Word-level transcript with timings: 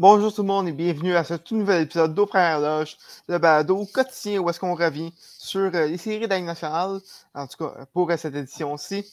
Bonjour 0.00 0.32
tout 0.32 0.42
le 0.42 0.46
monde 0.46 0.68
et 0.68 0.72
bienvenue 0.72 1.16
à 1.16 1.24
ce 1.24 1.34
tout 1.34 1.56
nouvel 1.56 1.82
épisode 1.82 2.14
d'Au 2.14 2.24
Première 2.24 2.60
Loge, 2.60 2.96
le 3.26 3.38
balado 3.38 3.84
quotidien 3.92 4.38
où 4.38 4.48
est-ce 4.48 4.60
qu'on 4.60 4.76
revient 4.76 5.12
sur 5.16 5.74
euh, 5.74 5.86
les 5.86 5.98
séries 5.98 6.28
d'Ague 6.28 6.44
nationale, 6.44 7.00
en 7.34 7.48
tout 7.48 7.56
cas 7.64 7.84
pour 7.92 8.08
euh, 8.08 8.16
cette 8.16 8.36
édition-ci. 8.36 9.04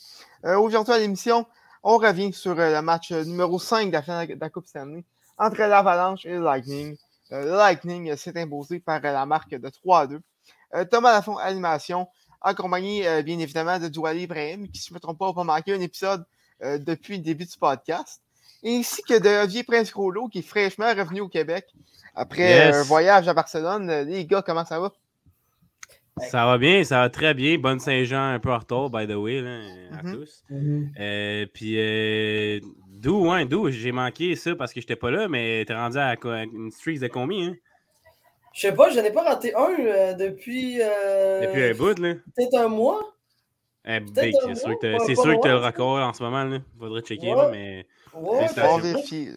Euh, 0.45 0.57
Aujourd'hui 0.57 0.93
à 0.93 0.97
l'émission, 0.99 1.45
on 1.83 1.97
revient 1.97 2.31
sur 2.33 2.59
euh, 2.59 2.75
le 2.75 2.81
match 2.81 3.11
euh, 3.11 3.23
numéro 3.23 3.59
5 3.59 3.87
de 3.87 3.93
la 3.93 4.01
finale 4.01 4.27
de 4.27 4.39
la 4.39 4.49
Coupe 4.49 4.67
Stanley 4.67 5.03
entre 5.37 5.57
l'Avalanche 5.57 6.25
et 6.25 6.29
le 6.33 6.39
Lightning. 6.39 6.95
Le 7.31 7.45
Lightning 7.57 8.15
s'est 8.15 8.39
imposé 8.39 8.79
par 8.79 9.01
la 9.01 9.25
marque 9.25 9.49
de 9.55 9.69
3 9.69 9.99
à 10.01 10.07
2. 10.07 10.21
Thomas 10.91 11.11
Lafont, 11.13 11.37
animation, 11.37 12.07
accompagné 12.41 13.23
bien 13.23 13.39
évidemment 13.39 13.79
de 13.79 13.87
Douali 13.87 14.23
Ibrahim, 14.23 14.67
qui, 14.69 14.79
si 14.79 14.89
je 14.89 14.93
ne 14.93 14.95
me 14.95 14.99
trompe 14.99 15.17
pas, 15.17 15.27
n'a 15.27 15.33
pas 15.33 15.43
manqué 15.43 15.73
un 15.73 15.81
épisode 15.81 16.25
depuis 16.61 17.17
le 17.17 17.23
début 17.23 17.45
du 17.45 17.57
podcast 17.57 18.21
ainsi 18.65 19.01
que 19.03 19.17
de 19.19 19.43
Olivier 19.43 19.63
Prince-Crollo, 19.63 20.27
qui 20.27 20.39
est 20.39 20.41
fraîchement 20.43 20.93
revenu 20.93 21.21
au 21.21 21.27
Québec 21.27 21.65
après 22.13 22.43
Yes. 22.49 22.75
un 22.75 22.83
voyage 22.83 23.27
à 23.27 23.33
Barcelone. 23.33 23.91
Les 24.03 24.25
gars, 24.25 24.41
comment 24.41 24.65
ça 24.65 24.79
va? 24.79 24.91
Ça 26.17 26.45
va 26.45 26.57
bien, 26.57 26.83
ça 26.85 26.99
va 27.01 27.09
très 27.09 27.33
bien. 27.33 27.57
Bonne 27.57 27.79
Saint-Jean, 27.79 28.33
un 28.33 28.39
peu 28.39 28.49
en 28.51 28.59
retard, 28.59 28.89
by 28.89 29.05
the 29.05 29.15
way, 29.17 29.41
là, 29.41 29.59
à 29.91 30.03
Mhm. 30.03 30.13
tous. 30.15 30.43
Euh, 30.99 31.45
puis, 31.53 31.75
euh, 31.77 32.59
d'où, 33.01 33.29
ouais, 33.29 33.45
d'où, 33.45 33.69
j'ai 33.69 33.91
manqué 33.91 34.35
ça 34.37 34.55
parce 34.55 34.73
que 34.73 34.79
j'étais 34.79 34.95
pas 34.95 35.11
là, 35.11 35.27
mais 35.27 35.65
t'es 35.65 35.73
rendu 35.73 35.97
à 35.97 36.15
quoi- 36.15 36.43
une 36.43 36.71
streak 36.71 36.99
de 37.01 37.07
combien, 37.07 37.49
hein? 37.49 37.55
Je 38.53 38.61
sais 38.61 38.73
pas, 38.73 38.89
je 38.89 38.99
n'ai 39.01 39.11
pas 39.11 39.23
raté 39.23 39.53
un 39.55 39.75
euh, 39.77 40.13
depuis. 40.13 40.79
euh, 40.81 41.41
Depuis 41.41 41.63
un 41.63 41.73
bout, 41.73 41.99
là. 41.99 42.13
Peut-être 42.37 42.57
un 42.59 42.69
mois. 42.69 43.13
Eh, 43.85 43.91
un 43.97 44.05
c'est 44.15 44.31
sûr 44.55 44.79
que 44.79 44.79
t'as- 44.79 44.99
c'est 45.05 45.15
sûr 45.15 45.35
que 45.35 45.41
t'as 45.41 45.49
le 45.49 45.57
record 45.57 45.97
en 45.99 46.13
ce 46.13 46.23
moment, 46.23 46.45
là. 46.45 46.59
Faudrait 46.79 47.01
checker, 47.01 47.31
Ouais. 47.31 47.35
là, 47.35 47.49
mais. 47.51 47.85
Ouais, 48.13 48.47
ben, 48.55 48.67
On 48.69 48.77
vérifie. 48.77 49.31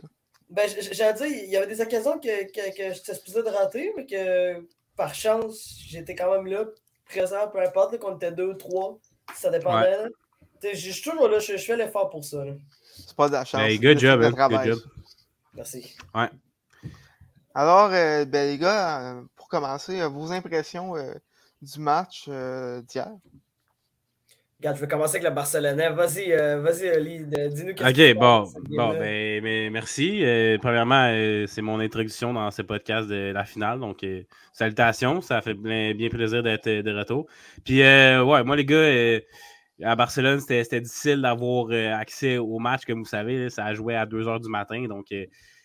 ben, 0.49 0.69
j'allais 0.93 1.15
dire, 1.15 1.27
il 1.27 1.51
y 1.51 1.57
avait 1.57 1.67
des 1.67 1.81
occasions 1.81 2.21
que, 2.21 2.45
que, 2.53 2.77
que 2.77 2.95
j'étais 2.95 3.15
supposé 3.15 3.43
de 3.43 3.49
rater, 3.49 3.93
mais 3.97 4.07
que 4.07 4.65
par 4.99 5.15
chance, 5.15 5.79
j'étais 5.87 6.15
quand 6.15 6.31
même 6.31 6.47
là, 6.47 6.65
présent, 7.07 7.49
peu 7.49 7.61
importe, 7.61 7.93
là, 7.93 7.99
qu'on 7.99 8.17
était 8.17 8.33
deux, 8.33 8.57
trois, 8.59 8.99
ça 9.35 9.49
dépendait. 9.49 10.09
Je 10.63 10.91
suis 10.91 11.03
toujours 11.03 11.29
là, 11.29 11.39
je, 11.39 11.57
fais 11.57 11.77
l'effort 11.77 12.11
pour 12.11 12.25
ça. 12.25 12.45
là. 12.45 12.53
C'est 12.83 13.15
pas 13.17 13.29
de 13.29 13.35
la 13.35 13.45
chance. 13.45 13.61
Hey, 13.61 13.79
good 13.79 13.99
job, 13.99 14.21
hein, 14.21 14.31
good 14.31 14.37
travail. 14.37 14.69
job. 14.69 14.81
Merci. 15.55 15.97
Alors, 17.55 17.91
euh, 17.93 18.25
ben, 18.25 18.49
les 18.49 18.59
gars, 18.59 19.01
euh, 19.01 19.23
pour 19.37 19.49
commencer, 19.49 20.01
euh, 20.01 20.09
vos 20.09 20.33
impressions 20.33 20.97
euh, 20.97 21.15
du 21.63 21.79
match 21.79 22.27
euh, 22.29 22.83
d'hier? 22.83 23.11
Regarde, 24.61 24.75
je 24.77 24.81
vais 24.81 24.89
commencer 24.89 25.19
avec 25.19 25.29
le 25.29 25.35
Barcelonais. 25.37 25.91
Vas-y, 25.91 26.33
euh, 26.33 26.61
vas-y, 26.61 27.21
de- 27.25 27.47
dis-nous 27.55 27.75
qu'est-ce 27.75 27.91
Ok, 27.91 27.95
que 27.95 28.09
tu 28.13 28.19
bon, 28.19 28.45
bon 28.71 28.89
ben, 28.91 29.41
mais 29.41 29.71
merci. 29.71 30.25
Euh, 30.25 30.59
premièrement, 30.61 31.07
euh, 31.13 31.47
c'est 31.47 31.63
mon 31.63 31.79
introduction 31.79 32.33
dans 32.33 32.51
ce 32.51 32.63
podcast 32.63 33.09
de 33.09 33.31
la 33.33 33.45
finale. 33.45 33.79
Donc, 33.79 34.05
salutations. 34.53 35.21
Ça 35.21 35.41
fait 35.43 35.55
bien, 35.55 35.95
bien 35.95 36.09
plaisir 36.09 36.43
d'être 36.43 36.69
de 36.69 36.93
retour. 36.93 37.27
Puis, 37.65 37.83
ouais, 37.83 38.43
moi, 38.43 38.57
les 38.57 38.65
gars, 38.65 39.21
à 39.85 39.95
Barcelone, 39.95 40.41
c'était 40.41 40.81
difficile 40.81 41.23
d'avoir 41.23 41.71
accès 41.97 42.39
au 42.39 42.59
match. 42.59 42.85
Comme 42.85 42.99
vous 42.99 43.09
savez, 43.09 43.45
là, 43.45 43.51
ça 43.51 43.65
a 43.65 43.75
joué 43.75 43.95
à 43.95 44.07
2 44.07 44.25
h 44.25 44.43
du 44.43 44.49
matin. 44.49 44.85
Donc, 44.89 45.07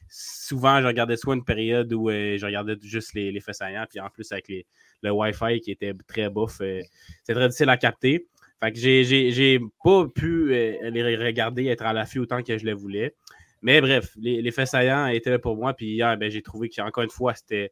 souvent, 0.08 0.80
je 0.82 0.86
regardais 0.86 1.18
soit 1.18 1.34
une 1.34 1.44
période 1.44 1.92
où 1.94 2.10
euh, 2.12 2.38
je 2.38 2.46
regardais 2.46 2.76
juste 2.84 3.16
les, 3.16 3.32
les 3.32 3.40
faits 3.40 3.56
saillants. 3.56 3.86
Puis, 3.90 4.00
en 4.00 4.10
plus, 4.12 4.32
avec 4.32 4.48
les, 4.50 4.68
le 5.02 5.12
Wi-Fi 5.12 5.60
qui 5.62 5.72
était 5.72 5.94
très 6.08 6.30
bouffe, 6.30 6.62
euh, 6.62 6.82
c'est 7.24 7.34
très 7.34 7.48
difficile 7.48 7.70
à 7.70 7.78
capter. 7.78 8.28
Fait 8.64 8.72
que 8.72 8.80
j'ai- 8.80 9.60
pas 9.84 10.08
pu 10.08 10.54
euh, 10.54 10.90
les 10.90 11.18
regarder, 11.18 11.66
être 11.66 11.84
à 11.84 11.92
l'affût 11.92 12.20
autant 12.20 12.42
que 12.44 12.58
je 12.58 12.66
le 12.66 12.74
voulais. 12.74 13.14
Mais 13.62 13.82
bref, 13.82 14.12
les, 14.18 14.42
les 14.42 14.52
faits 14.52 14.68
saillants 14.68 15.08
étaient 15.08 15.32
là 15.32 15.40
pour 15.40 15.58
moi. 15.58 15.74
Puis 15.74 15.88
hier, 15.88 16.18
ben, 16.18 16.30
j'ai 16.32 16.42
trouvé 16.42 16.70
qu'encore 16.70 17.04
une 17.04 17.10
fois, 17.10 17.34
c'était 17.34 17.72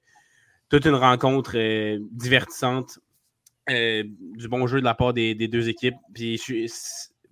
toute 0.70 0.86
une 0.86 0.96
rencontre 0.96 1.54
euh, 1.56 1.98
divertissante. 2.12 3.00
euh, 3.70 4.04
du 4.36 4.48
bon 4.50 4.68
jeu 4.68 4.80
de 4.80 4.86
la 4.86 4.96
part 4.96 5.14
des, 5.14 5.36
des 5.36 5.48
deux 5.48 5.70
équipes. 5.70 5.96
Puis 6.14 6.38
je 6.46 6.54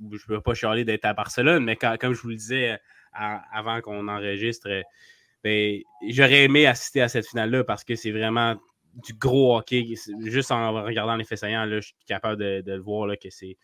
ne 0.01 0.17
peux 0.27 0.41
pas 0.41 0.53
chialer 0.53 0.85
d'être 0.85 1.05
à 1.05 1.13
Barcelone, 1.13 1.63
mais 1.65 1.75
comme 1.75 2.13
je 2.13 2.21
vous 2.21 2.29
le 2.29 2.35
disais 2.35 2.77
avant 3.13 3.81
qu'on 3.81 4.07
enregistre, 4.07 4.69
ben, 5.43 5.79
j'aurais 6.07 6.43
aimé 6.43 6.65
assister 6.67 7.01
à 7.01 7.09
cette 7.09 7.27
finale-là 7.27 7.63
parce 7.65 7.83
que 7.83 7.95
c'est 7.95 8.11
vraiment 8.11 8.55
du 8.95 9.13
gros 9.13 9.57
hockey. 9.57 9.95
Juste 10.25 10.51
en 10.51 10.83
regardant 10.83 11.15
les 11.15 11.23
faits 11.23 11.39
saillants, 11.39 11.65
là, 11.65 11.79
je 11.79 11.87
suis 11.87 11.95
capable 12.05 12.37
de, 12.41 12.63
le 12.65 12.79
voir 12.79 13.07
là, 13.07 13.17
que 13.17 13.29
c'est 13.29 13.57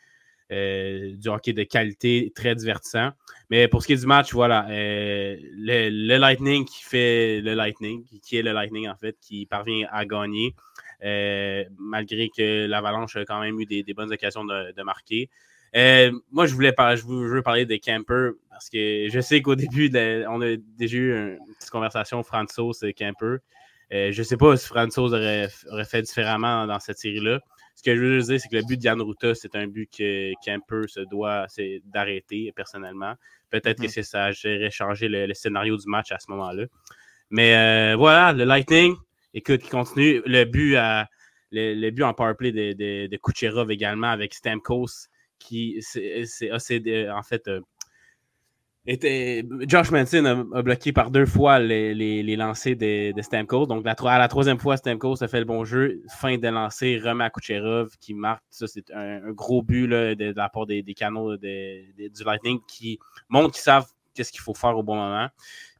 euh, 0.52 1.16
du 1.16 1.28
hockey 1.28 1.53
de 1.53 1.63
qualité, 1.63 2.31
très 2.36 2.56
divertissant. 2.56 3.12
Mais 3.50 3.68
pour 3.68 3.81
ce 3.81 3.88
qui 3.88 3.94
est 3.94 3.97
du 3.97 4.06
match, 4.06 4.34
voilà, 4.34 4.68
euh, 4.69 5.35
le, 5.58 6.18
Lightning 6.18 6.66
qui 6.66 6.84
fait 6.84 7.41
le 7.41 7.56
Lightning, 7.56 8.03
qui- 8.22 8.38
est 8.38 8.44
le 8.44 8.52
Lightning 8.52 8.88
en 8.88 8.96
fait, 8.96 9.18
qui 9.19 9.46
parvient 9.47 9.88
à 9.91 10.06
gagner, 10.06 10.53
euh, 11.03 11.64
malgré 11.80 12.30
que 12.30 12.68
l'Avalanche 12.68 13.16
a 13.16 13.25
quand 13.25 13.40
même 13.40 13.59
eu 13.59 13.66
des, 13.66 13.81
des 13.81 13.94
bonnes 13.94 14.12
occasions 14.12 14.46
de, 14.46 14.84
marquer. 14.84 15.30
Moi, 15.74 16.46
je 16.46 16.53
voulais 16.53 16.74
je 16.78 17.40
parler 17.40 17.66
de 17.66 17.75
Camper 17.78 18.38
parce 18.52 18.69
que 18.69 19.08
je 19.09 19.19
sais 19.19 19.41
qu'au 19.41 19.56
début, 19.56 19.90
on 20.30 20.41
a 20.41 20.56
déjà 20.78 20.97
eu 20.97 21.12
une 21.12 21.56
petite 21.58 21.72
conversation 21.72 22.22
Franzos 22.22 22.84
et 22.84 22.94
Camper. 22.94 23.38
Euh, 23.94 24.12
je 24.12 24.19
ne 24.19 24.23
sais 24.23 24.38
pas 24.38 24.57
si 24.57 24.68
Franzos 24.68 25.13
aurait, 25.13 25.47
aurait 25.72 25.85
fait 25.85 26.01
différemment 26.01 26.66
dans 26.66 26.79
cette 26.79 26.97
série-là. 26.97 27.40
Ce 27.75 27.84
que 27.84 27.96
je 27.96 28.01
veux 28.01 28.22
dire, 28.22 28.40
c'est 28.40 28.47
que 28.50 28.56
le 28.56 28.63
but 28.63 28.78
de 28.78 28.84
Yann 28.85 29.01
Ruta, 29.01 29.35
c'est 29.35 29.56
un 29.56 29.68
but 29.68 29.90
que 29.96 30.31
Camper 30.44 30.88
se 30.88 31.01
doit 31.01 31.46
d'arrêter 31.85 32.51
personnellement. 32.56 33.13
Peut-être 33.50 33.81
que 33.81 33.88
c'est 33.88 34.03
ça 34.03 34.29
aurait 34.29 34.72
changé 34.72 35.07
le, 35.07 35.28
le 35.28 35.34
scénario 35.34 35.78
du 35.78 35.88
match 35.88 36.12
à 36.12 36.19
ce 36.19 36.31
moment-là. 36.31 36.66
Mais 37.29 37.56
euh, 37.56 37.96
voilà, 37.97 38.34
le 38.34 38.44
Lightning, 38.44 38.96
écoute, 39.34 39.62
qui 39.62 39.69
continue. 39.69 40.22
Le 40.25 40.46
but, 40.46 40.75
à, 40.78 41.09
le, 41.52 41.73
le 41.73 41.91
but 41.91 42.03
en 42.03 42.13
powerplay 42.13 42.52
de, 42.52 42.73
de, 42.73 43.07
de 43.07 43.17
Kucherov 43.17 43.69
également 43.72 44.09
avec 44.09 44.34
Stamkos, 44.34 45.07
qui 45.38 45.78
c'est, 45.81 46.52
en 46.52 47.23
fait 47.23 47.47
euh, 47.47 47.62
était, 48.88 49.44
Josh 49.68 49.90
Manson 49.91 50.47
a, 50.53 50.62
bloqué 50.62 50.94
par 50.94 51.09
deux 51.09 51.25
fois 51.25 51.59
les, 51.59 51.94
les, 51.96 52.22
les 52.23 52.35
lancers 52.35 52.75
de, 52.75 53.12
de 53.13 53.22
Stamkos. 53.22 53.66
Donc, 53.66 53.84
la, 53.84 53.94
à 53.94 54.19
la 54.19 54.28
troisième 54.28 54.59
fois, 54.59 54.78
Stamkos 54.78 55.23
a 55.23 55.28
fait 55.28 55.40
le 55.40 55.46
bon 55.46 55.66
jeu. 55.66 56.01
Fin 56.09 56.38
de 56.38 56.47
lancer, 56.47 57.00
remet 57.00 57.23
à 57.23 57.29
Kucherov 57.29 57.97
qui 58.00 58.13
marque. 58.13 58.44
Ça, 58.50 58.68
c'est 58.68 58.91
un, 58.91 59.31
gros 59.31 59.63
but 59.63 59.88
là, 59.88 60.13
de, 60.16 60.34
la 60.35 60.50
part 60.50 60.66
des, 60.68 60.84
des 60.84 60.94
canaux 60.94 61.35
de- 61.38 62.09
du 62.09 62.23
Lightning 62.23 62.59
qui 62.68 63.00
montrent 63.29 63.53
qu'ils 63.53 63.63
savent 63.63 63.88
qu'est-ce 64.13 64.31
qu'il 64.31 64.41
faut 64.41 64.53
faire 64.53 64.78
au 64.78 64.84
bon 64.84 64.96
moment. 64.96 65.28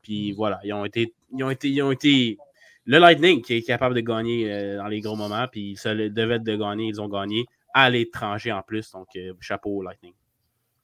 Puis 0.02 0.32
voilà, 0.34 0.60
ils 0.64 0.74
ont 0.74 0.86
été. 0.86 1.14
Ils 1.32 1.44
ont 1.44 1.50
été, 1.50 1.70
ils 1.70 1.82
ont 1.82 1.92
été 1.92 2.38
le 2.86 2.98
Lightning 3.00 3.42
qui 3.42 3.54
est 3.54 3.62
capable 3.64 3.96
de 3.96 4.02
gagner 4.02 4.52
euh, 4.52 4.78
dans 4.78 4.88
les 4.88 5.02
gros 5.02 5.16
moments. 5.16 5.48
Puis 5.52 5.76
se 5.76 5.90
le 5.90 6.10
devaient 6.10 6.40
de 6.40 6.56
gagner. 6.56 6.88
Ils 6.88 7.02
ont 7.02 7.10
gagné 7.10 7.46
à 7.74 7.90
l'étranger 7.90 8.52
en 8.52 8.62
plus. 8.62 8.92
Donc, 8.92 9.08
euh, 9.16 9.34
chapeau 9.40 9.78
au 9.78 9.82
Lightning. 9.84 10.14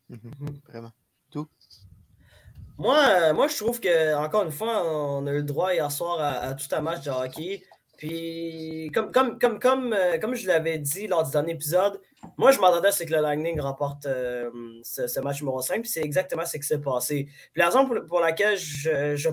Mhm, 0.10 0.20
Vraiment. 0.68 0.92
Moi, 2.82 2.98
euh, 2.98 3.34
moi, 3.36 3.48
je 3.48 3.56
trouve 3.58 3.80
que 3.80 4.16
encore 4.16 4.42
une 4.42 4.52
fois, 4.52 4.84
on 4.84 5.28
a 5.28 5.32
eu 5.32 5.36
le 5.36 5.44
droit 5.44 5.72
hier 5.72 5.92
soir 5.92 6.20
à, 6.20 6.56
tout 6.56 6.66
un 6.72 6.82
match 6.82 7.04
de 7.04 7.12
hockey. 7.12 7.62
Puis, 7.96 8.90
comme, 8.92 9.12
comme, 9.12 9.38
comme, 9.38 9.60
comme, 9.60 9.94
euh, 9.94 10.18
comme 10.18 10.34
je 10.34 10.48
l'avais 10.48 10.80
dit 10.80 11.06
lors 11.06 11.24
du 11.24 11.30
dernier 11.30 11.52
épisode, 11.52 12.02
moi, 12.40 12.52
je 12.52 12.60
m'attendais 12.60 12.88
à 12.88 12.92
ce 12.92 13.04
que 13.04 13.14
le 13.14 13.22
Lightning 13.22 13.60
remporte 13.62 14.08
euh, 14.08 14.50
ce, 14.82 15.20
match 15.20 15.42
numéro 15.42 15.62
5. 15.62 15.82
Puis, 15.82 15.92
c'est 15.92 16.02
exactement 16.02 16.44
ce 16.44 16.58
qui 16.58 16.64
s'est 16.64 16.82
passé. 16.82 17.28
Puis, 17.54 17.60
la 17.62 17.68
raison 17.68 17.88
pour, 18.08 18.20
laquelle 18.20 18.58
je, 18.58 19.16
je, 19.16 19.30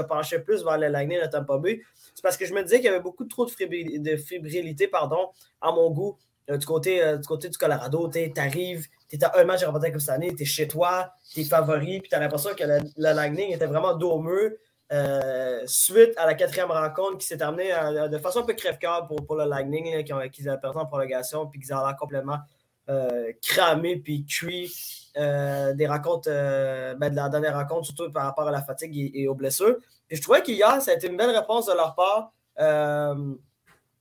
penchais 0.00 0.38
plus 0.38 0.62
vers 0.62 0.78
le 0.78 0.86
Lightning 0.86 1.20
de 1.20 1.26
Tampa 1.26 1.58
Bay, 1.58 1.80
c'est 2.14 2.22
parce 2.22 2.36
que 2.36 2.46
je 2.46 2.54
me 2.54 2.62
disais 2.62 2.76
qu'il 2.76 2.86
y 2.86 2.90
avait 2.90 3.00
beaucoup 3.00 3.24
trop 3.24 3.44
de, 3.44 3.50
fébrilité, 3.50 3.98
de 3.98 4.16
fébrilité 4.16 4.86
pardon, 4.86 5.30
à 5.60 5.72
mon 5.72 5.90
goût 5.90 6.16
du, 6.56 6.66
côté, 6.66 7.02
euh, 7.02 7.16
du 7.16 7.26
côté 7.26 7.48
du 7.48 7.58
Colorado. 7.58 8.08
Tu 8.08 8.32
arrives, 8.36 8.86
tu 9.08 9.18
à 9.22 9.38
un 9.38 9.44
match 9.44 9.60
de 9.60 9.66
remporter 9.66 9.90
comme 9.90 10.00
cette 10.00 10.14
année, 10.14 10.34
tu 10.34 10.42
es 10.42 10.46
chez 10.46 10.68
toi, 10.68 11.12
tu 11.32 11.40
es 11.40 11.44
favori, 11.44 12.00
puis 12.00 12.08
tu 12.08 12.14
as 12.14 12.20
l'impression 12.20 12.50
que 12.54 12.64
le, 12.64 12.78
le 12.96 13.12
Lightning 13.14 13.52
était 13.52 13.66
vraiment. 13.66 13.98
Euh, 14.90 15.60
suite 15.66 16.14
à 16.16 16.24
la 16.24 16.32
quatrième 16.32 16.70
rencontre 16.70 17.18
qui 17.18 17.26
s'est 17.26 17.36
terminée 17.36 17.74
euh, 17.74 18.08
de 18.08 18.16
façon 18.16 18.40
un 18.40 18.44
peu 18.44 18.54
crève-cœur 18.54 19.06
pour, 19.06 19.22
pour 19.26 19.36
le 19.36 19.44
Lightning, 19.44 19.94
là, 19.94 20.02
qui, 20.02 20.14
ont, 20.14 20.28
qui 20.30 20.42
perdu 20.44 20.78
en 20.78 20.86
prolongation, 20.86 21.46
puis 21.46 21.60
qu'ils 21.60 21.74
ont 21.74 21.86
l'air 21.86 21.94
complètement 21.94 22.38
euh, 22.88 23.32
cramé 23.42 23.96
puis 23.96 24.24
cuit 24.24 24.72
euh, 25.18 25.74
des 25.74 25.86
rencontres, 25.86 26.30
euh, 26.32 26.94
ben, 26.94 27.10
de 27.10 27.16
la 27.16 27.28
dernière 27.28 27.54
rencontre, 27.54 27.86
surtout 27.86 28.10
par 28.10 28.24
rapport 28.24 28.48
à 28.48 28.50
la 28.50 28.62
fatigue 28.62 28.96
et, 28.96 29.22
et 29.22 29.28
aux 29.28 29.34
blessures. 29.34 29.76
Puis 30.06 30.16
je 30.16 30.22
trouvais 30.22 30.42
qu'hier, 30.42 30.80
ça 30.80 30.92
a 30.92 30.94
été 30.94 31.08
une 31.08 31.16
belle 31.16 31.36
réponse 31.36 31.66
de 31.66 31.72
leur 31.72 31.94
part. 31.94 32.32
Euh, 32.58 33.34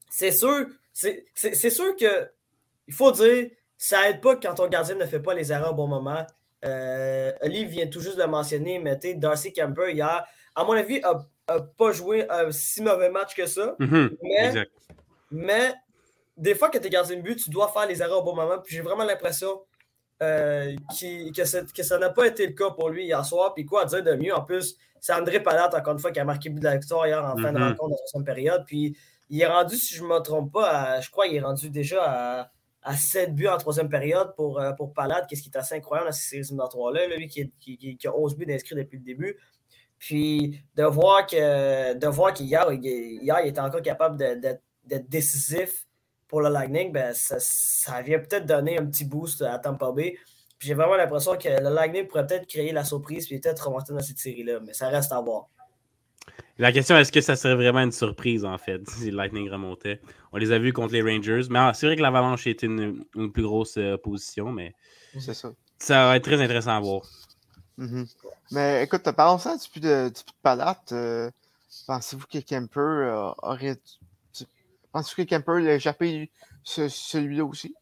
c'est 0.10 0.32
sûr, 0.32 0.68
c'est 0.94 1.70
sûr 1.70 1.96
que 1.98 2.30
il 2.88 2.94
faut 2.94 3.12
dire, 3.12 3.50
ça 3.78 4.10
aide 4.10 4.22
pas 4.22 4.36
quand 4.38 4.56
ton 4.56 4.68
gardien 4.68 4.96
ne 4.96 5.06
fait 5.06 5.20
pas 5.20 5.34
les 5.34 5.52
erreurs 5.52 5.72
au 5.72 5.76
bon 5.76 5.88
moment. 5.88 6.26
Euh, 6.66 7.32
Ali 7.42 7.66
vient 7.66 7.88
tout 7.88 8.00
juste 8.02 8.18
de 8.18 8.24
le 8.24 8.28
mentionner, 8.28 8.80
mais 8.80 8.96
Darcy 9.16 9.54
Camper, 9.54 9.92
hier, 9.92 10.26
à 10.56 10.64
mon 10.64 10.74
avis, 10.74 11.00
n'a 11.02 11.60
pas 11.78 11.92
joué 11.92 12.28
un 12.30 12.52
si 12.52 12.82
mauvais 12.82 13.10
match 13.10 13.36
que 13.36 13.46
ça. 13.46 13.76
Mhm, 13.80 14.18
mais, 14.24 14.54
mais 15.32 15.74
des 16.36 16.56
fois, 16.56 16.70
quand 16.70 16.80
tu 16.80 16.88
es 16.88 16.90
gardien 16.90 17.18
de 17.18 17.22
but, 17.22 17.36
tu 17.44 17.50
dois 17.50 17.68
faire 17.70 17.86
les 17.88 18.02
erreurs 18.02 18.20
au 18.20 18.24
bon 18.24 18.36
moment. 18.36 18.60
Puis 18.60 18.76
j'ai 18.76 18.82
vraiment 18.82 19.04
l'impression 19.04 19.62
euh, 20.24 20.76
qui- 20.96 21.32
que, 21.32 21.72
que 21.72 21.84
ça 21.84 21.98
n'a 22.00 22.10
pas 22.10 22.26
été 22.26 22.48
le 22.48 22.54
cas 22.54 22.72
pour 22.72 22.90
lui 22.90 23.06
hier 23.06 23.24
soir. 23.24 23.54
Puis 23.54 23.66
quoi 23.66 23.86
dire 23.86 24.04
de 24.04 24.14
mieux? 24.16 24.34
En 24.34 24.42
plus, 24.42 24.76
c'est 25.00 25.14
André 25.14 25.42
Palat, 25.42 25.70
encore 25.76 25.94
une 25.94 26.00
fois, 26.00 26.12
qui 26.12 26.20
a 26.20 26.26
marqué 26.26 26.50
le 26.50 26.56
but 26.56 26.62
de 26.62 26.66
la 26.66 26.78
victoire 26.78 27.06
hier 27.06 27.24
en 27.24 27.38
fin 27.38 27.54
de 27.54 27.58
Mhm. 27.60 27.64
rencontre 27.64 27.90
dans 27.90 27.96
la 27.96 28.02
deuxième 28.02 28.24
période. 28.26 28.64
Puis 28.66 28.98
il 29.30 29.40
est 29.40 29.46
rendu, 29.46 29.76
si 29.76 29.94
je 29.94 30.02
ne 30.04 30.08
me 30.08 30.18
trompe 30.20 30.52
pas, 30.52 30.70
à- 30.70 31.02
je 31.02 31.12
crois 31.12 31.28
qu'il 31.28 31.36
est 31.36 31.42
rendu 31.42 31.70
déjà 31.70 32.04
à, 32.04 32.52
à 32.88 32.96
7 32.96 33.36
buts 33.36 33.48
en 33.48 33.58
troisième 33.58 33.90
période 33.90 34.34
pour, 34.36 34.62
euh, 34.62 34.72
pour 34.72 34.94
Palat, 34.94 35.26
qu'est-ce 35.28 35.44
qui 35.44 35.50
est 35.50 35.58
assez 35.58 35.76
incroyable 35.76 36.08
dans 36.08 36.14
ces 36.16 36.30
séries 36.30 36.42
éliminatoires-là. 36.44 37.08
là, 37.08 37.18
Lui 37.18 37.28
qui, 37.28 37.52
qui- 37.60 38.08
a 38.08 38.16
11 38.16 38.38
buts 38.38 38.46
d'inscrits 38.46 38.76
depuis 38.76 38.98
le 38.98 39.04
début. 39.04 39.38
Puis 40.00 40.62
de 40.76 40.84
voir 40.84 41.26
que 41.28 41.94
de 41.96 42.08
voir 42.08 42.34
qu'hier, 42.34 42.72
il, 42.72 43.30
était 43.46 43.60
encore 43.60 43.82
capable 43.82 44.18
d'être 44.18 45.10
décisif 45.10 45.86
pour 46.28 46.42
le 46.42 46.50
Lightning, 46.50 46.92
ben, 46.94 47.14
ça, 47.14 47.38
ça 47.40 48.02
vient 48.02 48.20
peut-être 48.20 48.46
donner 48.46 48.78
un 48.78 48.86
petit 48.86 49.06
boost 49.06 49.42
à 49.42 49.60
Tampa 49.60 49.92
Bay. 49.92 50.16
J'ai 50.60 50.74
vraiment 50.74 50.96
l'impression 50.96 51.36
que 51.36 51.50
le 51.50 51.70
Lightning 51.70 52.08
pourrait 52.08 52.26
peut-être 52.28 52.48
créer 52.48 52.72
la 52.72 52.84
surprise 52.86 53.28
puis 53.28 53.40
peut-être 53.40 53.68
remonter 53.68 53.94
dans 53.94 54.02
cette 54.02 54.20
série-là, 54.20 54.60
mais 54.66 54.74
ça 54.74 54.88
reste 54.90 55.12
à 55.12 55.20
voir. 55.20 55.50
La 56.60 56.72
question, 56.72 56.98
est-ce 56.98 57.12
que 57.12 57.22
ça 57.22 57.36
serait 57.36 57.56
vraiment 57.56 57.80
une 57.82 57.92
surprise, 57.92 58.44
en 58.46 58.58
fait, 58.58 58.82
si 58.90 59.12
le 59.12 59.18
Lightning 59.18 59.50
remontait? 59.50 60.02
On 60.32 60.38
les 60.38 60.52
a 60.52 60.60
vus 60.60 60.74
contre 60.74 60.94
les 60.94 61.02
Rangers, 61.02 61.44
mais 61.50 61.60
ah, 61.60 61.72
c'est 61.74 61.86
vrai 61.86 61.96
que 61.96 62.02
l'Avalanche 62.02 62.48
était 62.48 62.66
une, 62.66 63.04
une 63.16 63.32
plus 63.32 63.44
grosse 63.44 63.78
euh, 63.78 63.98
position, 63.98 64.52
mais 64.52 64.74
C'est 65.20 65.34
ça. 65.34 65.52
ça 65.78 66.08
va 66.08 66.16
être 66.18 66.24
très 66.24 66.42
intéressant 66.42 66.72
à 66.76 66.80
voir. 66.80 67.02
Mhm. 67.78 68.08
Mais 68.52 68.84
écoute, 68.84 69.04
parlons 69.12 69.38
ça 69.38 69.56
de, 69.56 69.60
depuis 70.10 70.24
de 70.24 70.38
Palate. 70.42 70.92
euh, 70.94 71.30
Pensez-vous 71.86 72.26
que 72.32 72.40
Kemper 72.40 72.80
euh, 72.80 73.32
aurait. 73.44 73.78
Pensez-vous 74.92 75.24
que 75.24 75.30
Kemper 75.30 75.60
l'a 75.62 75.76
échappé 75.76 76.32
ce- 76.64 76.90
celui-là 76.90 77.46
aussi? 77.46 77.76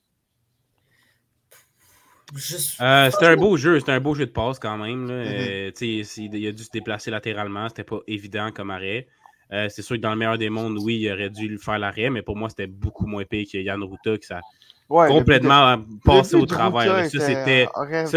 Juste, 2.34 2.82
Euh, 2.82 3.10
c'était 3.12 3.28
un 3.28 3.36
beau 3.38 3.56
jeu, 3.58 3.80
c'était 3.80 3.92
un 3.92 4.00
beau 4.00 4.16
jeu 4.16 4.26
de 4.26 4.32
passe 4.32 4.58
quand 4.60 4.78
même. 4.78 5.08
Là. 5.08 5.24
Mhm. 5.24 5.32
Euh, 5.32 5.72
il 5.82 6.48
a 6.48 6.52
dû 6.52 6.64
se 6.64 6.70
déplacer 6.72 7.12
latéralement, 7.12 7.68
c'était 7.70 7.84
pas 7.84 8.00
évident 8.08 8.52
comme 8.52 8.72
arrêt. 8.72 9.08
Euh, 9.54 9.70
c'est 9.70 9.84
sûr 9.84 9.96
que 9.96 10.02
dans 10.02 10.10
le 10.10 10.16
meilleur 10.16 10.38
des 10.40 10.50
mondes, 10.50 10.78
oui, 10.82 10.98
il 11.02 11.12
aurait 11.12 11.30
dû 11.30 11.58
faire 11.60 11.78
l'arrêt, 11.78 12.10
mais 12.10 12.24
pour 12.24 12.36
moi, 12.36 12.50
c'était 12.50 12.66
beaucoup 12.68 13.06
moins 13.06 13.24
pire 13.26 13.46
que 13.52 13.60
Yann 13.60 13.82
Ruta, 13.84 14.18
qui 14.18 14.26
ça 14.26 14.42
Ouais, 14.90 15.08
de- 15.08 15.14
complètement 15.14 15.78
passé 16.04 16.36
au 16.36 16.46
travers. 16.46 17.10
Ça, 17.10 17.32
était- 17.32 17.68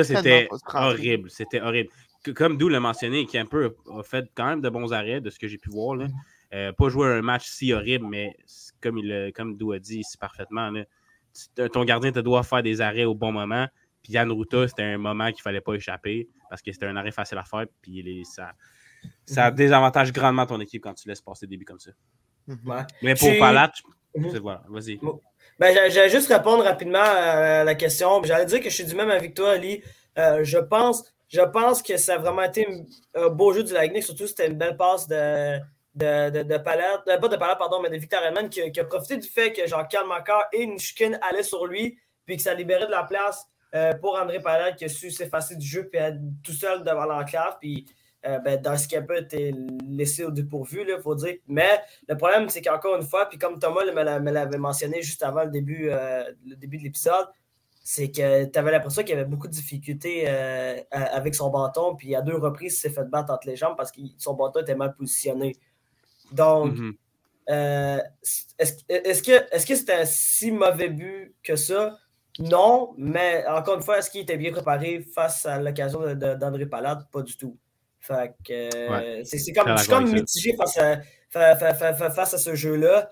c'était 0.04 0.48
horrible. 0.74 1.30
C'était 1.30 1.60
horrible. 1.60 1.90
Comme 2.34 2.56
Dou 2.58 2.68
l'a 2.68 2.80
mentionné, 2.80 3.26
Kemper 3.26 3.68
a 3.94 4.02
fait 4.02 4.26
quand 4.34 4.46
même 4.46 4.60
de 4.60 4.68
bons 4.68 4.92
arrêts, 4.92 5.20
de 5.20 5.30
ce 5.30 5.38
que 5.38 5.46
j'ai 5.48 5.56
pu 5.58 5.70
voir. 5.70 5.96
Là. 5.96 6.06
Euh, 6.54 6.72
pas 6.72 6.88
jouer 6.88 7.08
un 7.08 7.22
match 7.22 7.46
si 7.46 7.72
horrible, 7.74 8.06
mais 8.06 8.34
comme, 8.82 8.98
il, 8.98 9.12
a- 9.12 9.32
comme 9.32 9.56
Dou 9.56 9.72
a 9.72 9.78
dit 9.78 10.02
si 10.02 10.16
parfaitement, 10.18 10.70
là, 10.70 10.84
ton 11.68 11.84
gardien 11.84 12.10
te 12.10 12.20
doit 12.20 12.42
faire 12.42 12.62
des 12.62 12.80
arrêts 12.80 13.04
au 13.04 13.14
bon 13.14 13.32
moment. 13.32 13.66
Puis 14.02 14.12
Yann 14.14 14.30
Ruta, 14.30 14.66
c'était 14.68 14.82
un 14.84 14.98
moment 14.98 15.30
qu'il 15.32 15.42
fallait 15.42 15.60
pas 15.60 15.74
échapper 15.74 16.28
parce 16.48 16.62
que 16.62 16.72
c'était 16.72 16.86
un 16.86 16.96
arrêt 16.96 17.10
facile 17.10 17.38
à 17.38 17.44
faire. 17.44 17.66
Puis 17.82 18.02
les- 18.02 18.24
ça, 18.24 18.52
ça 19.24 19.50
désavantage 19.50 20.12
grandement 20.12 20.46
ton 20.46 20.60
équipe 20.60 20.82
quand 20.82 20.94
tu 20.94 21.08
laisses 21.08 21.20
passer 21.20 21.46
des 21.46 21.56
buts 21.56 21.64
comme 21.64 21.78
ça. 21.80 21.90
Mhm. 22.46 22.58
ouais. 22.70 22.82
Mais 23.02 23.14
pour 23.14 23.30
Palat, 23.38 23.70
je- 24.14 24.20
Mhm. 24.20 24.38
voilà, 24.38 24.62
vas-y. 24.68 24.98
Ben, 25.58 25.74
j'a- 25.74 25.88
j'allais 25.88 26.08
juste 26.10 26.32
répondre 26.32 26.62
rapidement 26.64 27.02
à 27.02 27.64
la 27.64 27.74
question. 27.74 28.22
J'allais 28.22 28.46
dire 28.46 28.60
que 28.60 28.70
je 28.70 28.74
suis 28.74 28.84
du 28.84 28.94
même 28.94 29.10
avec 29.10 29.34
toi, 29.34 29.52
Ali. 29.52 29.82
Euh, 30.16 30.42
je, 30.44 30.58
pense, 30.58 31.04
je 31.28 31.40
pense 31.42 31.82
que 31.82 31.96
ça 31.96 32.14
a 32.14 32.18
vraiment 32.18 32.42
été 32.42 32.66
un 33.14 33.28
beau 33.28 33.52
jeu 33.52 33.62
du 33.64 33.72
Lightning. 33.72 34.00
Surtout, 34.02 34.26
c'était 34.26 34.46
une 34.48 34.56
belle 34.56 34.76
passe 34.76 35.06
de, 35.08 35.58
de, 35.94 36.30
de, 36.30 36.42
de 36.44 36.58
Palat, 36.58 37.02
euh, 37.08 37.18
pas 37.18 37.28
de 37.28 37.36
Palat, 37.36 37.56
pardon, 37.56 37.80
mais 37.82 37.90
de 37.90 37.96
Victor 37.96 38.22
Hedman 38.24 38.48
qui, 38.48 38.62
a- 38.62 38.70
qui 38.70 38.80
a 38.80 38.84
profité 38.84 39.16
du 39.16 39.28
fait 39.28 39.52
que 39.52 39.66
genre 39.66 39.86
Karl 39.88 40.06
Makar 40.08 40.46
et 40.52 40.64
Nishkin 40.66 41.18
allaient 41.28 41.42
sur 41.42 41.66
lui, 41.66 41.98
puis 42.24 42.36
que 42.36 42.42
ça 42.42 42.54
libérait 42.54 42.86
de 42.86 42.90
la 42.92 43.02
place 43.02 43.46
euh, 43.74 43.94
pour 43.94 44.18
André 44.18 44.40
Palat 44.40 44.72
qui 44.72 44.84
a 44.84 44.88
su 44.88 45.10
s'effacer 45.10 45.56
du 45.56 45.66
jeu 45.66 45.88
puis 45.88 45.98
être 46.00 46.18
tout 46.42 46.52
seul 46.52 46.82
devant 46.84 47.04
l'enclave. 47.04 47.56
Puis 47.60 47.86
euh, 48.26 48.38
ben, 48.40 48.60
Darcy 48.60 48.88
Kemper 48.88 49.18
était 49.18 49.52
laissé 49.88 50.24
au 50.24 50.30
dépourvu, 50.30 50.84
il 50.88 51.00
faut 51.02 51.14
dire. 51.14 51.36
Mais 51.46 51.80
le 52.08 52.16
problème, 52.16 52.48
c'est 52.48 52.60
qu'encore 52.62 52.96
une 52.96 53.02
fois, 53.06 53.28
puis 53.28 53.38
comme 53.38 53.58
Thomas 53.58 53.84
me 53.84 54.02
l'a- 54.02 54.18
me 54.20 54.32
l'avait 54.32 54.58
mentionné 54.58 55.02
juste 55.02 55.22
avant 55.22 55.44
le 55.44 55.50
début, 55.50 55.88
euh, 55.90 56.24
le 56.44 56.56
début 56.56 56.78
de 56.78 56.82
l'épisode, 56.84 57.28
c'est 57.84 58.10
que 58.10 58.44
tu 58.46 58.58
avais 58.58 58.72
l'impression 58.72 59.02
qu'il 59.02 59.10
y 59.10 59.18
avait 59.18 59.24
beaucoup 59.24 59.46
de 59.46 59.52
difficultés 59.52 60.24
euh, 60.26 60.78
avec 60.90 61.34
son 61.34 61.48
bâton, 61.48 61.94
puis 61.96 62.14
à 62.16 62.20
deux 62.22 62.36
reprises, 62.36 62.74
il 62.74 62.76
s'est 62.76 62.90
fait 62.90 63.08
battre 63.08 63.32
entre 63.32 63.46
les 63.46 63.56
jambes 63.56 63.76
parce 63.76 63.92
que 63.92 64.00
son 64.18 64.34
bâton 64.34 64.60
était 64.60 64.74
mal 64.74 64.94
positionné. 64.94 65.54
Donc, 66.32 66.74
Mhm. 66.74 66.94
est-ce 67.46 68.74
est-ce 68.88 69.22
que 69.22 69.54
est-ce 69.54 69.64
que 69.66 69.74
c'était 69.74 69.94
un 69.94 70.04
si 70.04 70.50
mauvais 70.50 70.88
but 70.90 71.34
que 71.42 71.56
ça? 71.56 71.96
Non, 72.38 72.94
mais 72.96 73.44
encore 73.48 73.76
une 73.76 73.82
fois, 73.82 73.98
est-ce 73.98 74.10
qu'il 74.10 74.20
était 74.20 74.36
bien 74.36 74.52
préparé 74.52 75.00
face 75.14 75.44
à 75.46 75.58
l'occasion 75.60 76.00
d'André 76.14 76.66
Palade? 76.66 77.04
Pas 77.10 77.22
du 77.22 77.36
tout. 77.36 77.56
Fait 78.00 78.32
que 78.44 78.52
euh, 78.74 78.90
Ouais. 78.90 79.22
c'est 79.24 79.52
comme, 79.52 79.74
comme 79.88 80.12
mitigé 80.12 80.54
face 80.56 80.78
à, 80.78 80.98
fa- 81.30 81.56
fa- 81.56 81.74
fa- 81.74 81.94
fa- 81.94 82.10
face 82.10 82.34
à 82.34 82.38
ce 82.38 82.54
jeu-là. 82.54 83.08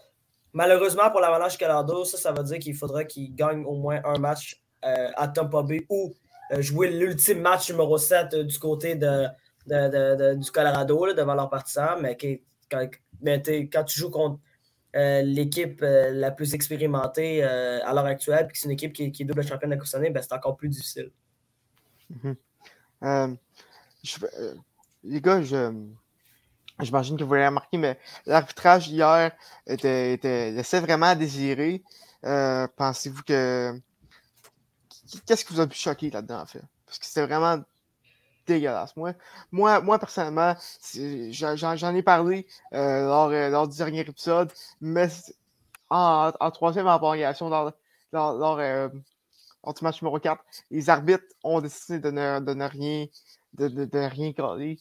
Malheureusement 0.52 1.11
pour 1.11 1.20
l'Avalanche 1.20 1.58
Colorado, 1.58 2.05
ça, 2.05 2.17
ça 2.17 2.32
veut 2.32 2.44
dire 2.44 2.58
qu'il 2.61 2.75
faudra 2.75 3.05
qu'il 3.05 3.34
gagne 3.34 3.64
au 3.64 3.75
moins 3.75 4.00
un 4.05 4.19
match 4.19 4.62
euh, 4.84 5.08
à 5.17 5.26
Tampa 5.28 5.62
Bay 5.62 5.84
ou 5.90 6.14
euh, 6.52 6.62
jouer 6.62 6.88
l'ultime 6.88 7.40
match 7.40 7.69
numéro 7.70 7.99
7 7.99 8.32
euh, 8.34 8.44
du 8.44 8.58
côté 8.58 8.94
de, 8.94 9.25
de- 9.67 9.88
de- 9.88 10.17
de- 10.17 10.34
du 10.34 10.50
Colorado 10.52 11.05
là, 11.05 11.12
devant 11.14 11.34
leurs 11.34 11.50
partisans. 11.50 11.99
Mais 12.00 12.17
qui- 12.17 12.43
quand, 12.70 12.88
mais 13.20 13.43
quand 13.69 13.84
tu 13.84 13.99
joues 13.99 14.11
contre 14.11 14.38
euh, 14.94 15.23
l'équipe 15.23 15.83
euh, 15.83 16.11
la 16.12 16.31
plus 16.31 16.55
expérimentée 16.55 17.44
euh, 17.44 17.85
à 17.85 17.93
l'heure 17.93 18.06
actuelle, 18.06 18.47
puis 18.47 18.55
que 18.55 18.59
c'est 18.59 18.67
une 18.67 18.73
équipe 18.73 18.93
qui, 18.93 19.05
est 19.05 19.25
double 19.25 19.47
championne 19.47 19.71
de 19.71 20.09
ben, 20.11 20.23
c'est 20.23 20.33
encore 20.33 20.56
plus 20.56 20.69
difficile. 20.69 21.11
Euh, 23.03 23.35
je- 24.03 24.19
les 25.05 25.21
gars, 25.21 25.43
j'imagine 26.81 27.17
que 27.19 27.25
vous 27.25 27.35
l'avez 27.35 27.49
remarqué, 27.49 27.77
mais 27.79 27.99
l'arbitrage 28.25 28.88
hier 28.88 29.33
était, 29.67 30.15
était, 30.15 30.50
laissait 30.53 30.81
vraiment 30.81 31.06
à 31.06 31.15
désirer. 31.15 31.83
Pensez-vous 32.23 33.23
que. 33.23 33.79
Qu'est-ce 35.25 35.44
qui 35.44 35.55
vous 35.55 35.61
a 35.61 35.67
pu 35.67 35.77
choquer 35.77 36.11
là-dedans, 36.11 36.41
en 36.41 36.47
fait? 36.47 36.62
Parce 36.87 36.99
que 36.99 37.06
c'était 37.06 37.27
vraiment 37.27 37.62
dégueulasse. 38.47 38.97
Moi, 38.97 39.12
moi, 39.53 39.81
moi 39.81 39.99
personnellement, 39.99 40.55
j'en, 41.31 41.95
ai 41.95 42.03
parlé 42.03 42.47
euh, 42.73 43.07
lors, 43.07 43.29
euh, 43.31 43.49
lors 43.50 43.69
du 43.69 43.76
dernier 43.76 44.00
épisode, 44.00 44.53
mais 44.81 45.09
en, 45.91 46.33
troisième 46.53 46.87
en 46.87 46.99
prolongation, 46.99 47.49
lors, 47.49 47.73
lors, 48.12 48.59
euh, 48.59 48.88
lors 49.65 49.75
du 49.75 49.85
match 49.85 50.03
numéro 50.03 50.19
4, 50.19 50.43
les 50.71 50.91
arbitres 50.91 51.25
ont 51.45 51.61
décidé 51.61 51.99
de 51.99 52.11
ne, 52.11 52.41
de 52.41 52.55
ne 52.55 52.65
rien 52.65 53.07
de, 53.55 53.69
de, 53.69 53.85
de 53.87 53.99
rien 53.99 54.33
coller 54.33 54.79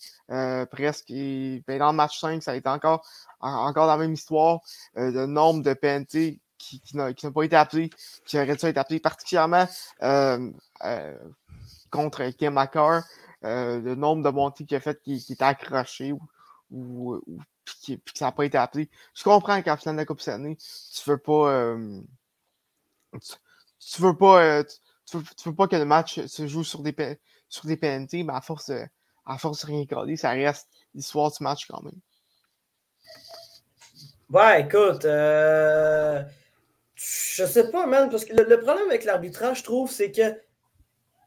presque. 0.72 1.10
Et 1.10 1.63
ben, 1.67 1.79
dans 1.79 1.91
le 1.91 1.98
match 1.98 2.19
5, 2.19 2.43
ça 2.43 2.51
a 2.51 2.55
été 2.55 2.67
encore, 2.69 3.05
en- 3.39 3.67
encore 3.67 3.88
la 3.88 3.98
même 3.98 4.13
histoire. 4.13 4.60
Le 4.95 5.25
nombre 5.25 5.63
de 5.63 5.74
PNT 5.74 6.39
qui, 6.57 6.81
qui 6.81 6.98
n'a 6.98 7.13
pas 7.13 7.43
été 7.43 7.55
appelé, 7.55 7.89
qui 8.25 8.38
aurait 8.38 8.55
dû 8.55 8.65
être 8.65 8.77
appelé, 8.77 9.00
particulièrement 9.00 9.65
contre 11.95 12.29
Kim 12.31 12.53
Makar, 12.53 13.03
euh, 13.45 13.79
le 13.79 13.95
nombre 13.95 14.23
de 14.23 14.29
montées 14.29 14.65
qu'il 14.65 14.77
a 14.77 14.79
fait 14.79 15.01
qui, 15.01 15.23
qui 15.23 15.33
était 15.33 15.43
accroché 15.43 16.11
ou, 16.11 16.21
ou, 16.71 17.21
ça 18.13 18.25
n'a 18.25 18.31
pas 18.31 18.45
été 18.45 18.57
appelé. 18.57 18.89
Je 19.13 19.23
comprends 19.23 19.61
qu'en 19.61 19.77
finale 19.77 19.95
de 19.95 20.01
la 20.01 20.05
Coupe 20.05 20.19
tu 20.19 21.09
veux 21.09 21.17
pas. 21.17 21.51
euh, 21.51 22.01
tu, 23.79 24.01
veux 24.01 24.17
pas. 24.17 24.43
euh, 24.43 24.63
tu, 25.05 25.17
veux, 25.17 25.23
veux 25.45 25.55
pas 25.55 25.67
que 25.67 25.75
le 25.75 25.85
match 25.85 26.25
se 26.25 26.47
joue 26.47 26.63
sur 26.63 26.81
des, 26.81 26.95
sur 27.49 27.65
des 27.65 27.77
PNT, 27.77 28.23
mais 28.23 28.33
à 28.33 28.41
force 28.41 28.69
de, 28.69 28.85
à 29.25 29.37
force 29.37 29.61
de 29.61 29.67
rien 29.67 29.85
coller, 29.85 30.17
ça 30.17 30.31
reste 30.31 30.69
l'histoire 30.93 31.31
du 31.31 31.43
match 31.43 31.67
quand 31.67 31.81
même. 31.83 31.99
Ouais, 34.31 34.61
écoute, 34.61 35.05
euh, 35.05 36.23
je 36.95 37.45
sais 37.45 37.69
pas, 37.69 37.85
man, 37.85 38.09
parce 38.09 38.25
que 38.25 38.33
le 38.33 38.59
problème 38.59 38.87
avec 38.87 39.03
l'arbitrage, 39.03 39.59
je 39.59 39.63
trouve, 39.63 39.91
c'est 39.91 40.11
que 40.11 40.35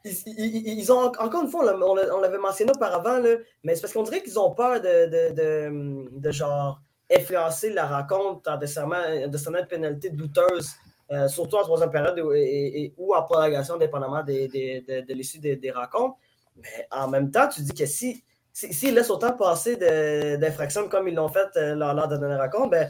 ils, 0.04 0.12
ils- 0.26 0.78
ils 0.78 0.92
ont, 0.92 1.06
encore 1.18 1.42
une 1.42 1.48
fois, 1.48 1.60
on 1.62 1.64
l'a- 1.66 1.86
on 1.86 1.94
l'a- 1.94 2.16
on 2.16 2.20
l'avait 2.20 2.38
mentionné 2.38 2.72
auparavant, 2.74 3.18
là, 3.18 3.36
mais 3.64 3.74
c'est 3.74 3.80
parce 3.82 3.92
qu'on 3.92 4.02
dirait 4.02 4.22
qu'ils 4.22 4.38
ont 4.38 4.52
peur 4.52 4.80
de, 4.80 5.06
de, 5.06 5.34
de, 5.34 6.18
de, 6.18 6.30
genre 6.30 6.80
influencer 7.10 7.70
la 7.70 7.86
rencontre 7.86 8.50
en 8.50 8.56
descendant 8.58 9.60
de 9.60 9.66
pénalités 9.66 10.10
douteuses, 10.10 10.72
euh, 11.10 11.26
surtout 11.28 11.56
en 11.56 11.62
troisième 11.62 11.90
période 11.90 12.18
ou, 12.20 12.32
et- 12.32 12.42
et- 12.82 12.94
ou 12.98 13.14
en 13.14 13.22
prolongation, 13.22 13.76
dépendamment 13.78 14.22
des, 14.22 14.46
des- 14.48 14.84
de, 14.86 15.00
de 15.06 15.14
l'issue 15.14 15.38
des, 15.38 15.56
des 15.56 15.70
rencontres. 15.70 16.16
Mais 16.56 16.86
en 16.90 17.08
même 17.08 17.30
temps, 17.30 17.48
tu 17.48 17.62
dis 17.62 17.72
que 17.72 17.86
si 17.86 18.22
s'ils 18.52 18.74
si, 18.74 18.90
laissent 18.90 19.10
autant 19.10 19.32
passer 19.34 19.76
d'infractions 20.36 20.88
comme 20.88 21.06
ils 21.08 21.14
l'ont 21.14 21.28
fait 21.28 21.46
euh, 21.56 21.74
lors, 21.76 21.94
lors 21.94 22.08
de 22.08 22.14
la 22.14 22.18
dernière 22.20 22.40
rencontre, 22.40 22.70
ben, 22.70 22.88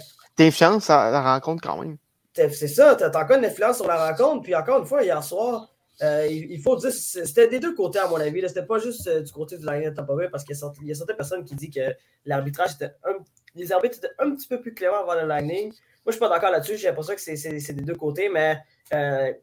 à 0.91 1.11
la 1.11 1.35
rencontre 1.35 1.62
quand 1.62 1.77
même. 1.81 1.99
T'as- 2.33 2.49
C'est 2.50 2.69
ça, 2.69 2.97
tu 2.97 3.05
as 3.05 3.09
encore 3.09 3.37
une 3.37 3.45
influence 3.45 3.77
sur 3.77 3.87
la 3.87 4.09
rencontre. 4.11 4.43
Puis 4.43 4.55
encore 4.55 4.79
une 4.79 4.87
fois, 4.87 5.03
hier 5.03 5.23
soir, 5.23 5.69
il, 6.00 6.61
faut 6.62 6.76
dire, 6.76 6.93
c'était 6.93 7.49
des 7.49 7.61
deux 7.61 7.75
côtés, 7.75 7.99
à 7.99 8.09
mon 8.09 8.17
avis. 8.17 8.43
C'était 8.47 8.64
pas 8.64 8.78
juste 8.78 9.09
du 9.09 9.33
côté 9.33 9.59
de 9.59 9.67
la 9.67 9.81
de 9.81 9.95
Tampa 9.95 10.14
Bay, 10.14 10.28
parce 10.31 10.45
qu'il 10.45 10.57
y, 10.87 10.93
a 10.93 10.95
certaines 10.95 11.17
personnes 11.17 11.45
qui 11.45 11.55
disent 11.55 11.75
que 11.75 11.95
l'arbitrage 12.25 12.75
était 12.75 12.93
un, 13.05 13.17
les 13.55 13.73
arbitres 13.73 13.99
étaient 13.99 14.14
un 14.19 14.31
petit 14.35 14.47
peu 14.47 14.61
plus 14.61 14.75
cléments 14.75 15.00
avant 15.00 15.14
le 15.14 15.26
Lightning. 15.26 15.67
Moi, 15.69 15.75
je 16.07 16.12
suis 16.12 16.21
pas 16.21 16.28
d'accord 16.28 16.50
là-dessus. 16.50 16.76
J'ai 16.76 16.88
l'impression 16.88 17.14
que 17.14 17.21
c'est 17.21 17.73
des 17.73 17.83
deux 17.83 17.97
côtés, 17.97 18.28
mais 18.28 18.59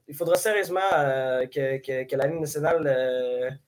il 0.07 0.15
faudrait 0.15 0.37
sérieusement 0.37 0.79
que, 0.91 1.77
que, 2.03 2.15
la 2.15 2.27
Ligue 2.27 2.39
nationale 2.39 3.59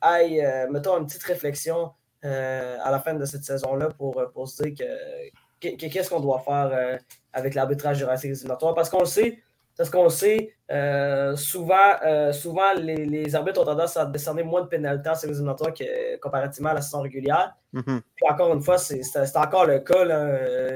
aille, 0.00 0.66
mettons, 0.70 0.98
une 0.98 1.06
petite 1.06 1.24
réflexion 1.24 1.90
à 2.22 2.90
la 2.90 3.00
fin 3.00 3.14
de 3.14 3.24
cette 3.24 3.44
saison-là 3.44 3.88
pour, 3.88 4.22
pour 4.32 4.48
se 4.48 4.62
dire 4.62 4.74
que 4.74 4.84
qu'est-ce 5.68 6.10
qu'on 6.10 6.20
doit 6.20 6.40
faire 6.40 6.70
euh, 6.72 6.96
avec 7.32 7.54
l'arbitrage 7.54 7.98
du 7.98 8.04
racisme 8.04 8.32
éliminatoire. 8.32 8.74
Parce 8.74 8.90
qu'on 8.90 9.00
le 9.00 9.06
sait, 9.06 9.38
parce 9.76 9.90
qu'on 9.90 10.08
sait, 10.08 10.54
euh, 10.70 11.34
souvent, 11.36 11.94
euh, 12.04 12.32
souvent 12.32 12.72
les, 12.74 13.34
arbitres 13.34 13.60
ont 13.60 13.64
tendance 13.64 13.96
à 13.96 14.06
décerner 14.06 14.42
moins 14.42 14.62
de 14.62 14.68
pénalités 14.68 15.08
en 15.08 15.14
séries 15.14 15.32
éliminatoires 15.32 15.74
que, 15.74 16.16
comparativement 16.18 16.70
à 16.70 16.74
la 16.74 16.80
saison 16.80 17.00
régulière. 17.00 17.54
Mm-hmm. 17.74 18.00
Puis 18.14 18.26
encore 18.30 18.54
une 18.54 18.62
fois, 18.62 18.78
c'est 18.78 19.36
encore 19.36 19.66
le 19.66 19.80
cas. 19.80 20.04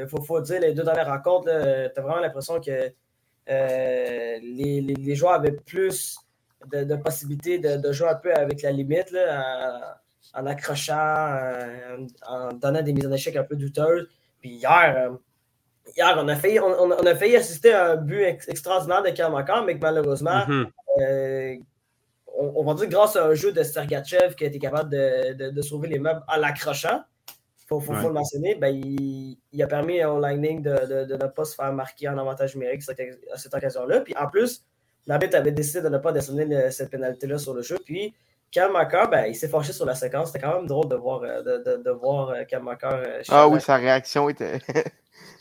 Il 0.01 0.09
faut, 0.09 0.41
dire, 0.41 0.61
les 0.61 0.75
deux 0.75 0.83
dernières 0.83 1.09
rencontres, 1.09 1.47
tu 1.47 2.01
as 2.01 2.03
vraiment 2.03 2.21
l'impression 2.21 2.61
que 2.61 2.93
les, 3.47 5.15
joueurs 5.15 5.35
avaient 5.35 5.53
plus 5.53 6.19
de, 6.73 6.97
possibilités 6.97 7.59
de, 7.59 7.93
jouer 7.93 8.09
un 8.09 8.17
peu 8.17 8.35
avec 8.35 8.63
la 8.63 8.73
limite, 8.73 9.15
en, 10.35 10.47
accrochant, 10.47 11.39
en, 12.27 12.53
donnant 12.53 12.83
des 12.83 12.93
mises 12.93 13.07
en 13.07 13.13
échec 13.13 13.37
un 13.37 13.45
peu 13.45 13.57
douteuses. 13.57 14.09
Puis 14.41 14.51
hier, 14.51 14.95
euh, 14.97 15.17
hier 15.99 16.17
on, 16.19 16.29
a 16.29 16.37
failli, 16.37 16.61
on, 16.61 16.91
a 16.91 17.15
failli 17.15 17.37
assister 17.37 17.73
à 17.73 17.93
un 17.93 17.97
but 17.97 18.23
extraordinaire 18.23 19.03
de 19.03 19.11
Kamakar, 19.11 19.65
mais 19.65 19.75
que 19.75 19.81
malheureusement, 19.81 20.45
mm-hmm. 20.47 20.67
euh, 21.01 21.57
on, 22.39 22.65
va 22.65 22.75
dire 22.75 22.89
grâce 22.89 23.17
à 23.17 23.27
un 23.27 23.35
jeu 23.35 23.53
de 23.53 23.63
Sergachev 23.63 24.35
qui 24.37 24.45
a 24.45 24.47
été 24.47 24.59
capable 24.59 24.91
de, 24.91 25.63
sauver 25.63 25.89
les 25.89 25.99
meubles 25.99 26.23
en 26.29 26.37
l'accrochant, 26.37 27.03
il 27.61 27.67
faut, 27.69 27.83
le 27.93 28.13
mentionner, 28.13 28.55
ben, 28.55 28.69
il, 28.69 29.63
a 29.63 29.67
permis 29.67 30.03
au 30.03 30.19
Lightning 30.19 30.63
de, 30.63 31.15
ne 31.15 31.27
pas 31.27 31.45
se 31.45 31.55
faire 31.55 31.73
marquer 31.73 32.09
en 32.09 32.17
avantage 32.17 32.55
numérique 32.55 32.83
à 32.89 33.37
cette 33.37 33.55
occasion-là. 33.55 34.01
Puis 34.01 34.17
en 34.17 34.27
plus, 34.29 34.65
l'arbitre 35.07 35.37
avait 35.37 35.53
décidé 35.53 35.83
de 35.83 35.91
ne 35.91 35.99
pas 35.99 36.13
descendre 36.13 36.71
cette 36.71 36.91
pénalité-là 36.91 37.37
sur 37.37 37.53
le 37.53 37.61
jeu. 37.61 37.79
Puis 37.85 38.15
Kalmakar, 38.51 39.11
ben, 39.11 39.27
il 39.27 39.35
s'est 39.35 39.49
fâché 39.49 39.75
sur 39.75 39.85
la 39.85 39.95
séquence. 39.95 40.29
C'était 40.29 40.47
quand 40.47 40.57
même 40.57 40.67
drôle 40.67 40.89
de 40.89 40.97
voir, 40.97 41.23
euh, 41.23 41.43
de, 41.43 41.59
de, 41.59 41.83
de 41.83 41.91
voir 41.91 42.31
euh, 42.31 43.23
ah 43.29 43.49
oui, 43.49 43.61
sa 43.61 43.77
réaction 43.77 44.31
était. 44.31 44.61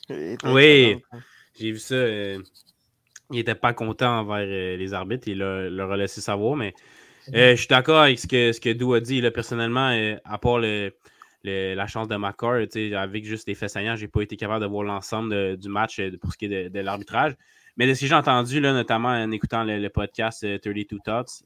Oui, 0.09 1.01
j'ai 1.59 1.71
vu 1.71 1.79
ça. 1.79 1.95
il 2.07 2.43
n'était 3.31 3.55
pas 3.55 3.73
content 3.73 4.19
envers 4.19 4.45
les 4.45 4.93
arbitres. 4.93 5.27
Il 5.27 5.39
leur 5.39 5.91
a 5.91 5.97
laissé 5.97 6.21
savoir. 6.21 6.55
Mais 6.55 6.73
je 7.31 7.55
suis 7.55 7.67
d'accord 7.67 8.01
avec 8.01 8.19
ce 8.19 8.27
que, 8.27 8.51
ce 8.51 8.59
que 8.59 8.73
Dou 8.73 8.93
a 8.93 8.99
dit. 8.99 9.21
Là, 9.21 9.31
personnellement, 9.31 10.17
à 10.23 10.37
part 10.37 10.59
le, 10.59 10.91
la 11.43 11.87
chance 11.87 12.07
de 12.07 12.15
Makar, 12.15 12.61
avec 12.95 13.25
juste 13.25 13.47
les 13.47 13.55
faits 13.55 13.69
saillants, 13.69 13.95
je 13.95 14.01
n'ai 14.01 14.07
pas 14.07 14.21
été 14.21 14.37
capable 14.37 14.61
de 14.61 14.69
voir 14.69 14.83
l'ensemble 14.83 15.57
du 15.57 15.69
match 15.69 16.01
pour 16.21 16.31
ce 16.33 16.37
qui 16.37 16.45
est 16.45 16.69
de, 16.69 16.79
l'arbitrage. 16.79 17.35
Mais 17.77 17.87
de 17.87 17.93
ce 17.93 18.01
que 18.01 18.07
j'ai 18.07 18.15
entendu, 18.15 18.59
là, 18.59 18.73
notamment 18.73 19.09
en 19.09 19.31
écoutant 19.31 19.63
le, 19.63 19.87
podcast 19.89 20.45
32 20.61 20.85
Thoughts, 21.03 21.43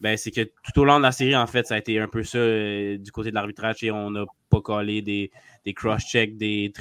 ben, 0.00 0.16
c'est 0.16 0.30
que 0.30 0.42
tout 0.42 0.80
au 0.80 0.84
long 0.84 0.98
de 0.98 1.02
la 1.02 1.12
série, 1.12 1.34
en 1.34 1.46
fait, 1.46 1.66
ça 1.66 1.74
a 1.74 1.78
été 1.78 1.98
un 1.98 2.08
peu 2.08 2.22
ça 2.22 2.38
euh, 2.38 2.98
du 2.98 3.10
côté 3.10 3.30
de 3.30 3.34
l'arbitrage. 3.34 3.76
On 3.92 4.10
n'a 4.10 4.24
pas 4.48 4.60
collé 4.60 5.02
des, 5.02 5.30
des 5.64 5.74
cross-checks, 5.74 6.36
des, 6.36 6.72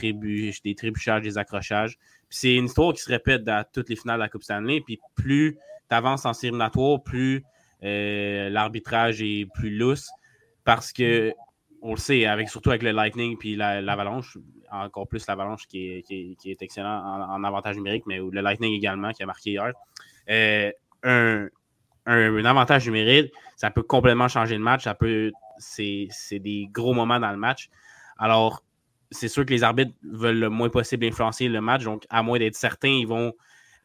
des 0.63 0.75
trébuchages, 0.75 1.23
des 1.23 1.37
accrochages. 1.37 1.97
c'est 2.29 2.55
une 2.55 2.65
histoire 2.65 2.93
qui 2.93 3.01
se 3.01 3.09
répète 3.09 3.43
dans 3.43 3.65
toutes 3.73 3.89
les 3.89 3.95
finales 3.95 4.17
de 4.17 4.23
la 4.23 4.29
Coupe 4.29 4.43
Stanley. 4.43 4.81
Puis 4.81 4.99
plus 5.15 5.57
tu 5.89 5.95
avances 5.95 6.25
en 6.25 6.33
série 6.33 6.55
plus 7.03 7.43
euh, 7.83 8.49
l'arbitrage 8.49 9.21
est 9.21 9.47
plus 9.53 9.75
lousse. 9.75 10.09
Parce 10.63 10.91
que, 10.91 11.33
on 11.81 11.91
le 11.91 11.97
sait, 11.97 12.25
avec, 12.25 12.49
surtout 12.49 12.69
avec 12.69 12.83
le 12.83 12.91
Lightning 12.91 13.37
puis 13.37 13.55
l'Avalanche, 13.55 14.37
encore 14.69 15.07
plus 15.07 15.25
l'Avalanche 15.27 15.67
qui 15.67 15.87
est, 15.87 16.01
qui, 16.03 16.35
est, 16.45 16.61
excellent 16.61 17.29
en, 17.29 17.43
avantage 17.43 17.77
numérique, 17.77 18.03
mais 18.05 18.17
le 18.17 18.41
Lightning 18.41 18.73
également 18.73 19.11
qui 19.11 19.23
a 19.23 19.25
marqué 19.25 19.51
hier. 19.51 19.71
Euh, 20.29 20.71
un, 21.03 21.47
un, 22.07 22.45
avantage 22.45 22.85
numérique, 22.85 23.33
ça 23.55 23.69
peut 23.69 23.83
complètement 23.83 24.27
changer 24.27 24.55
le 24.55 24.63
match. 24.63 24.85
Ça 24.85 24.95
peut, 24.95 25.31
c'est, 25.59 26.09
des 26.31 26.67
gros 26.71 26.93
moments 26.93 27.19
dans 27.19 27.31
le 27.31 27.37
match. 27.37 27.69
Alors, 28.17 28.63
c'est 29.11 29.27
sûr 29.27 29.45
que 29.45 29.51
les 29.51 29.63
arbitres 29.63 29.93
veulent 30.03 30.39
le 30.39 30.49
moins 30.49 30.69
possible 30.69 31.05
influencer 31.05 31.47
le 31.47 31.61
match. 31.61 31.83
Donc, 31.83 32.05
à 32.09 32.23
moins 32.23 32.39
d'être 32.39 32.55
certains, 32.55 32.89
ils 32.89 33.07
vont 33.07 33.33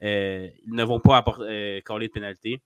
euh, 0.02 0.48
ne 0.66 0.82
vont 0.82 0.98
pas 0.98 1.18
apporter, 1.18 1.44
euh, 1.48 1.80
coller 1.84 2.08
de 2.08 2.12
pénalité. 2.12 2.60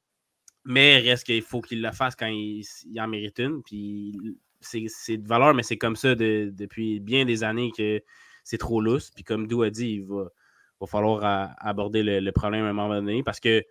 Mais 0.64 0.98
reste 0.98 1.26
qu'il 1.26 1.42
faut 1.42 1.60
qu'ils 1.60 1.82
le 1.82 1.92
fassent 1.92 2.16
quand 2.16 2.26
ils, 2.26 2.64
en 2.98 3.08
méritent 3.08 3.38
une. 3.38 3.62
Puis 3.62 4.38
c'est, 4.60 5.16
de 5.16 5.28
valeur, 5.28 5.54
mais 5.54 5.62
c'est 5.62 5.76
comme 5.76 5.96
ça 5.96 6.14
depuis 6.14 6.98
bien 7.00 7.24
des 7.24 7.44
années 7.44 7.72
que 7.76 8.02
c'est 8.42 8.58
trop 8.58 8.80
lousse. 8.80 9.10
Puis 9.10 9.22
comme 9.22 9.46
Dou 9.46 9.62
a 9.62 9.70
dit, 9.70 10.00
il 10.00 10.04
va, 10.04 10.26
falloir 10.86 11.54
aborder 11.58 12.02
le, 12.02 12.20
le, 12.20 12.32
problème 12.32 12.64
à 12.64 12.68
un 12.68 12.72
moment 12.72 12.94
donné 12.94 13.22
parce 13.22 13.40
que 13.40 13.64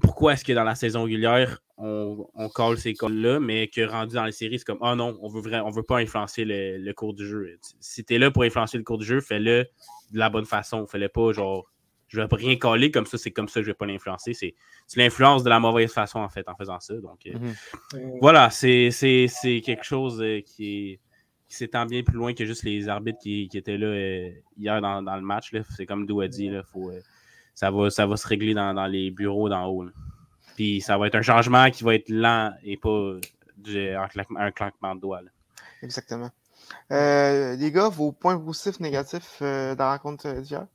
pourquoi 0.00 0.32
est-ce 0.32 0.44
que 0.44 0.52
dans 0.52 0.64
la 0.64 0.74
saison 0.74 1.04
régulière, 1.04 1.58
on, 1.76 2.26
on 2.34 2.48
colle 2.48 2.78
ces 2.78 2.94
calls-là, 2.94 3.40
mais 3.40 3.68
que 3.68 3.82
rendu 3.82 4.14
dans 4.14 4.24
les 4.24 4.32
séries, 4.32 4.58
c'est 4.58 4.64
comme 4.64 4.78
Ah 4.80 4.92
oh 4.92 4.96
non, 4.96 5.18
on 5.20 5.28
veut 5.28 5.42
on 5.64 5.70
veut 5.70 5.82
pas 5.82 5.98
influencer 5.98 6.44
le, 6.46 6.92
cours 6.92 7.14
du 7.14 7.26
jeu. 7.26 7.58
Si 7.80 8.04
tu 8.04 8.14
es 8.14 8.18
là 8.18 8.30
pour 8.30 8.44
influencer 8.44 8.78
le 8.78 8.84
cours 8.84 8.98
du 8.98 9.04
jeu, 9.04 9.20
fais-le 9.20 9.66
de 10.12 10.18
la 10.18 10.30
bonne 10.30 10.46
façon. 10.46 10.86
Fais-le 10.86 11.08
pas 11.08 11.32
genre 11.32 11.66
je 12.12 12.20
vais 12.20 12.26
rien 12.30 12.56
coller 12.56 12.90
comme 12.90 13.06
ça, 13.06 13.16
c'est 13.16 13.30
comme 13.30 13.48
ça, 13.48 13.62
je 13.62 13.66
vais 13.66 13.74
pas 13.74 13.86
l'influencer. 13.86 14.34
C'est, 14.34 14.54
tu 14.86 14.98
l'influences 14.98 15.44
de 15.44 15.48
la 15.48 15.58
mauvaise 15.60 15.90
façon 15.90 16.18
en 16.18 16.28
fait 16.28 16.46
en 16.46 16.54
faisant 16.54 16.78
ça. 16.78 16.94
Donc 16.94 17.26
euh, 17.26 17.32
mm-hmm. 17.32 18.18
voilà, 18.20 18.50
c'est, 18.50 18.90
quelque 19.64 19.84
chose 19.84 20.20
euh, 20.20 20.40
qui 20.42 21.00
s'étend 21.48 21.86
bien 21.86 22.02
plus 22.02 22.16
loin 22.16 22.34
que 22.34 22.44
juste 22.44 22.64
les 22.64 22.88
arbitres 22.88 23.18
qui, 23.22 23.48
étaient 23.54 23.78
là 23.78 23.86
euh, 23.86 24.30
hier 24.58 24.80
dans, 24.82 25.00
le 25.00 25.22
match. 25.22 25.52
C'est 25.74 25.86
comme 25.86 26.06
Dou 26.06 26.20
a 26.20 26.28
dit, 26.28 26.46
il 26.46 26.62
faut 26.70 26.92
ça 27.54 27.70
va, 27.70 27.90
ça 27.90 28.06
va 28.06 28.16
se 28.16 28.26
régler 28.26 28.54
dans, 28.54 28.86
les 28.86 29.10
bureaux 29.10 29.48
d'en 29.48 29.66
haut. 29.66 29.86
Puis 30.56 30.80
ça 30.80 30.98
va 30.98 31.06
être 31.06 31.14
un 31.14 31.22
changement 31.22 31.70
qui 31.70 31.84
va 31.84 31.94
être 31.94 32.08
lent 32.08 32.52
et 32.62 32.76
pas 32.76 33.14
un, 34.36 34.50
claquement 34.50 34.94
de 34.94 35.00
doigts. 35.00 35.20
Exactement. 35.82 36.30
Euh, 36.90 37.56
les 37.56 37.70
gars, 37.70 37.88
vos 37.88 38.12
points 38.12 38.38
positifs, 38.38 38.80
négatifs 38.80 39.38
euh, 39.42 39.74
dans 39.74 39.84
la 39.84 39.92
rencontre 39.92 40.40
d'hier? 40.40 40.66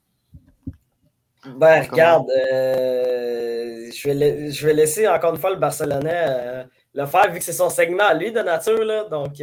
Ben, 1.46 1.84
regarde, 1.90 2.30
euh, 2.30 3.90
je, 3.94 4.10
vais 4.10 4.52
je 4.52 4.66
vais 4.66 4.74
laisser 4.74 5.08
encore 5.08 5.34
une 5.34 5.40
fois 5.40 5.52
le 5.52 5.56
Barcelonais 5.56 6.66
le 6.94 7.06
faire 7.06 7.32
vu 7.32 7.40
que 7.40 7.46
c'est 7.46 7.54
son 7.54 7.70
segment 7.70 8.14
lui 8.14 8.32
de 8.32 8.42
nature. 8.42 8.84
Là, 8.84 9.06
donc, 9.06 9.36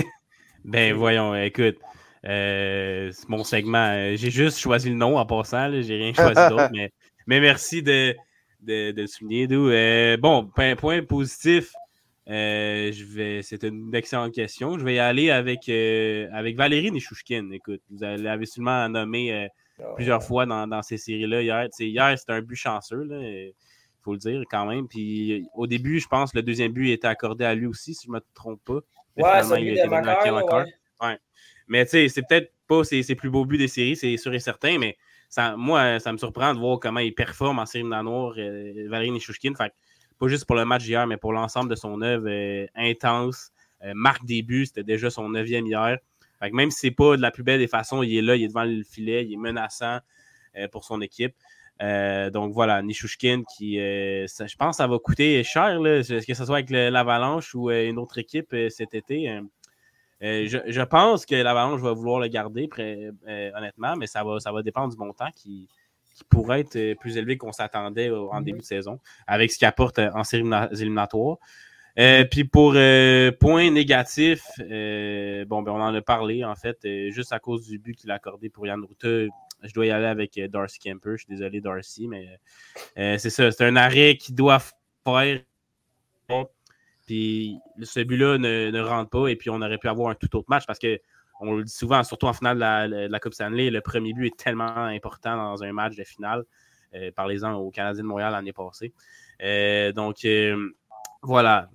ben, 0.64 0.94
voyons, 0.94 1.34
écoute. 1.34 1.78
Euh, 2.26 3.10
c'est 3.12 3.28
mon 3.28 3.44
segment. 3.44 3.92
Euh, 3.92 4.16
j'ai 4.16 4.30
juste 4.30 4.58
choisi 4.58 4.90
le 4.90 4.96
nom 4.96 5.16
en 5.16 5.26
passant. 5.26 5.70
J'ai 5.80 5.96
rien 5.96 6.12
choisi 6.12 6.48
d'autre. 6.48 6.68
mais, 6.72 6.92
mais, 7.26 7.40
merci 7.40 7.82
de, 7.82 8.14
de, 8.60 8.92
de 8.92 9.02
le 9.02 9.06
souligner. 9.06 9.46
Euh, 9.50 10.16
bon, 10.16 10.46
point, 10.46 11.02
positif. 11.02 11.72
je 12.26 13.04
vais, 13.04 13.42
c'est 13.42 13.62
une 13.64 13.94
excellente 13.94 14.32
question. 14.32 14.78
Je 14.78 14.84
vais 14.84 14.96
y 14.96 14.98
aller 14.98 15.30
avec, 15.30 15.68
avec 15.68 16.56
Valérie 16.56 16.92
Nishouchkin. 16.92 17.50
Écoute, 17.52 17.80
vous 17.90 17.98
l'avez 18.00 18.46
sûrement 18.46 18.88
nommé 18.88 19.48
ah 19.82 19.84
plusieurs 19.96 20.22
fois 20.22 20.44
dans, 20.44 20.66
dans 20.66 20.82
ces 20.82 20.98
séries-là 20.98 21.42
hier. 21.42 21.68
hier, 21.78 22.18
c'était 22.18 22.32
un 22.32 22.42
but 22.42 22.56
chanceux. 22.56 23.08
Il 23.10 23.54
faut 24.02 24.12
le 24.12 24.18
dire 24.18 24.42
quand 24.50 24.66
même. 24.66 24.88
Puis 24.88 25.46
au 25.54 25.66
début, 25.66 26.00
je 26.00 26.06
pense 26.06 26.32
que 26.32 26.38
le 26.38 26.42
deuxième 26.42 26.72
but 26.72 26.90
était 26.90 27.08
accordé 27.08 27.44
à 27.46 27.54
lui 27.54 27.66
aussi, 27.66 27.94
si 27.94 28.06
je 28.06 28.10
ne 28.10 28.16
me 28.16 28.20
trompe 28.34 28.60
pas. 28.64 28.80
ouais, 29.16 29.42
c'est 29.42 29.60
lui 29.60 29.74
de 29.74 29.80
Ouais. 31.02 31.18
Mais 31.70 31.84
tu 31.84 31.92
sais, 31.92 32.08
c'est 32.08 32.22
peut-être 32.28 32.52
pas 32.66 32.82
ses, 32.82 33.14
plus 33.14 33.30
beaux 33.30 33.46
buts 33.46 33.56
des 33.56 33.68
séries, 33.68 33.94
c'est 33.94 34.16
sûr 34.16 34.34
et 34.34 34.40
certain, 34.40 34.76
mais 34.76 34.98
moi, 35.56 36.00
ça 36.00 36.12
me 36.12 36.18
surprend 36.18 36.52
de 36.52 36.58
voir 36.58 36.80
comment 36.80 36.98
il 36.98 37.14
performe 37.14 37.60
en 37.60 37.66
série 37.66 37.84
de 37.84 37.88
noir, 37.88 38.34
euh, 38.36 38.88
Valérie 38.88 39.12
Nishouchkin. 39.12 39.54
Fait 39.54 39.72
pas 40.18 40.26
juste 40.26 40.46
pour 40.46 40.56
le 40.56 40.64
match 40.64 40.82
d'hier, 40.82 41.06
mais 41.06 41.16
pour 41.16 41.32
l'ensemble 41.32 41.70
de 41.70 41.76
son 41.76 42.02
œuvre 42.02 42.26
euh, 42.28 42.66
intense. 42.74 43.52
Euh, 43.84 43.92
marque 43.94 44.24
des 44.24 44.42
buts, 44.42 44.66
c'était 44.66 44.82
déjà 44.82 45.10
son 45.10 45.28
neuvième 45.28 45.64
hier. 45.64 45.98
Que 46.42 46.50
même 46.52 46.72
si 46.72 46.80
c'est 46.80 46.90
pas 46.90 47.16
de 47.16 47.22
la 47.22 47.30
plus 47.30 47.44
belle 47.44 47.60
des 47.60 47.68
façons, 47.68 48.02
il 48.02 48.16
est 48.16 48.22
là, 48.22 48.34
il 48.34 48.42
est 48.42 48.48
devant 48.48 48.64
le 48.64 48.82
filet, 48.82 49.24
il 49.24 49.32
est 49.34 49.36
menaçant 49.36 50.00
pour 50.72 50.84
son 50.84 51.00
équipe. 51.02 51.34
donc 51.80 52.52
voilà, 52.54 52.82
Nishouchkin 52.82 53.42
qui, 53.56 53.76
je 53.76 54.56
pense, 54.56 54.78
ça 54.78 54.86
va 54.86 54.98
coûter 54.98 55.44
cher, 55.44 55.78
que 55.78 56.02
ce 56.02 56.44
soit 56.44 56.56
avec 56.56 56.70
l'Avalanche 56.70 57.54
ou 57.54 57.70
une 57.70 57.98
autre 57.98 58.16
équipe 58.16 58.56
cet 58.70 58.94
été. 58.94 59.38
Euh, 60.22 60.46
je, 60.46 60.82
pense 60.82 61.24
que 61.24 61.34
l'Avalanche 61.34 61.80
va 61.80 61.92
vouloir 61.92 62.20
le 62.20 62.28
garder, 62.28 62.68
euh, 62.78 63.50
honnêtement, 63.56 63.96
mais 63.96 64.06
ça 64.06 64.22
va, 64.22 64.38
ça 64.38 64.52
va 64.52 64.62
dépendre 64.62 64.92
du 64.92 64.98
montant 64.98 65.30
qui, 65.34 65.68
pourrait 66.28 66.60
être 66.60 66.76
euh, 66.76 66.94
plus 66.94 67.16
élevé 67.16 67.38
qu'on 67.38 67.52
s'attendait 67.52 68.10
en 68.10 68.40
mhm. 68.40 68.44
début 68.44 68.58
de 68.58 68.64
saison, 68.64 69.00
avec 69.26 69.50
ce 69.50 69.56
qu'il 69.56 69.66
apporte 69.66 69.98
en 69.98 70.22
série 70.22 70.44
éliminatoire. 70.72 71.38
puis 72.30 72.44
pour 72.44 72.72
point 73.40 73.70
négatif, 73.70 74.42
bon, 74.58 75.62
ben, 75.62 75.72
on 75.72 75.80
en 75.80 75.94
a 75.94 76.02
parlé 76.02 76.44
en 76.44 76.54
fait, 76.54 76.86
juste 77.10 77.32
à 77.32 77.38
cause 77.38 77.66
du 77.66 77.78
but 77.78 77.94
qu'il 77.94 78.10
a 78.10 78.14
accordé 78.14 78.50
pour 78.50 78.66
Yann 78.66 78.84
Ruta. 78.84 79.32
je 79.62 79.72
dois 79.72 79.86
y 79.86 79.90
aller 79.90 80.06
avec 80.06 80.38
Darcy 80.50 80.78
Kemper. 80.78 81.12
Je 81.12 81.24
suis 81.24 81.34
désolé, 81.34 81.62
Darcy, 81.62 82.06
mais 82.06 82.38
c'est 82.96 83.30
ça. 83.30 83.50
C'est 83.50 83.64
un 83.64 83.76
arrêt 83.76 84.18
qui 84.18 84.34
doit 84.34 84.60
faire. 85.06 85.40
Puis 87.10 87.58
ce 87.82 87.98
but-là 87.98 88.38
ne, 88.38 88.80
rentre 88.80 89.10
pas, 89.10 89.26
et 89.26 89.34
puis 89.34 89.50
on 89.50 89.60
aurait 89.62 89.78
pu 89.78 89.88
avoir 89.88 90.10
un 90.10 90.14
tout 90.14 90.36
autre 90.36 90.46
match 90.48 90.64
parce 90.64 90.78
que 90.78 91.00
on 91.40 91.56
le 91.56 91.64
dit 91.64 91.72
souvent, 91.72 92.04
surtout 92.04 92.26
en 92.26 92.32
finale 92.32 92.56
de 92.56 93.08
la, 93.10 93.18
Coupe 93.18 93.34
Stanley, 93.34 93.68
le 93.68 93.80
premier 93.80 94.12
but 94.12 94.26
est 94.26 94.38
tellement 94.38 94.76
important 94.76 95.36
dans 95.36 95.60
un 95.64 95.72
match 95.72 95.96
de 95.96 96.04
finale. 96.04 96.44
Parlez-en 97.16 97.54
aux 97.54 97.72
Canadiens 97.72 98.04
de 98.04 98.08
Montréal 98.08 98.30
l'année 98.30 98.52
passée. 98.52 98.92
donc, 99.92 100.24
voilà. 101.22 101.68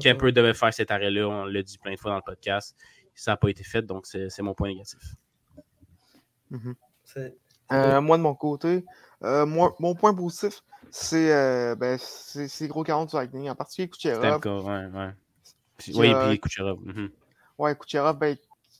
Kemper 0.00 0.32
devait 0.32 0.54
faire 0.54 0.74
cet 0.74 0.90
arrêt-là. 0.90 1.28
On 1.28 1.44
l'a 1.44 1.62
dit 1.62 1.78
plein 1.78 1.94
de 1.94 2.00
fois 2.00 2.10
dans 2.10 2.16
le 2.16 2.22
podcast. 2.26 2.76
Ça 3.14 3.30
n'a 3.30 3.36
pas 3.36 3.50
été 3.50 3.62
fait, 3.62 3.82
donc 3.82 4.04
c'est 4.06 4.42
mon 4.42 4.54
point 4.54 4.66
négatif. 4.66 5.14
Mhm. 6.50 6.74
Euh, 7.70 8.00
moi, 8.00 8.16
de 8.16 8.22
mon 8.22 8.34
côté, 8.34 8.84
euh, 9.22 9.46
mon 9.46 9.94
point 9.94 10.12
positif, 10.12 10.64
c'est 10.92 11.32
euh, 11.32 11.74
ben, 11.74 11.98
gros 12.68 12.84
40 12.84 13.08
sur 13.08 13.18
Lightning, 13.18 13.50
en 13.50 13.56
particulier 13.56 13.88
Kucherov. 13.88 14.22
D'accord, 14.22 14.64
ouais, 14.64 14.86
ouais. 14.86 15.10
oui, 15.94 16.14
puis 16.14 16.40
Kucherov. 16.40 16.78
Mhm. 16.84 17.10
Oui, 17.58 17.76
Kucherov, 17.76 18.18
ben, 18.18 18.36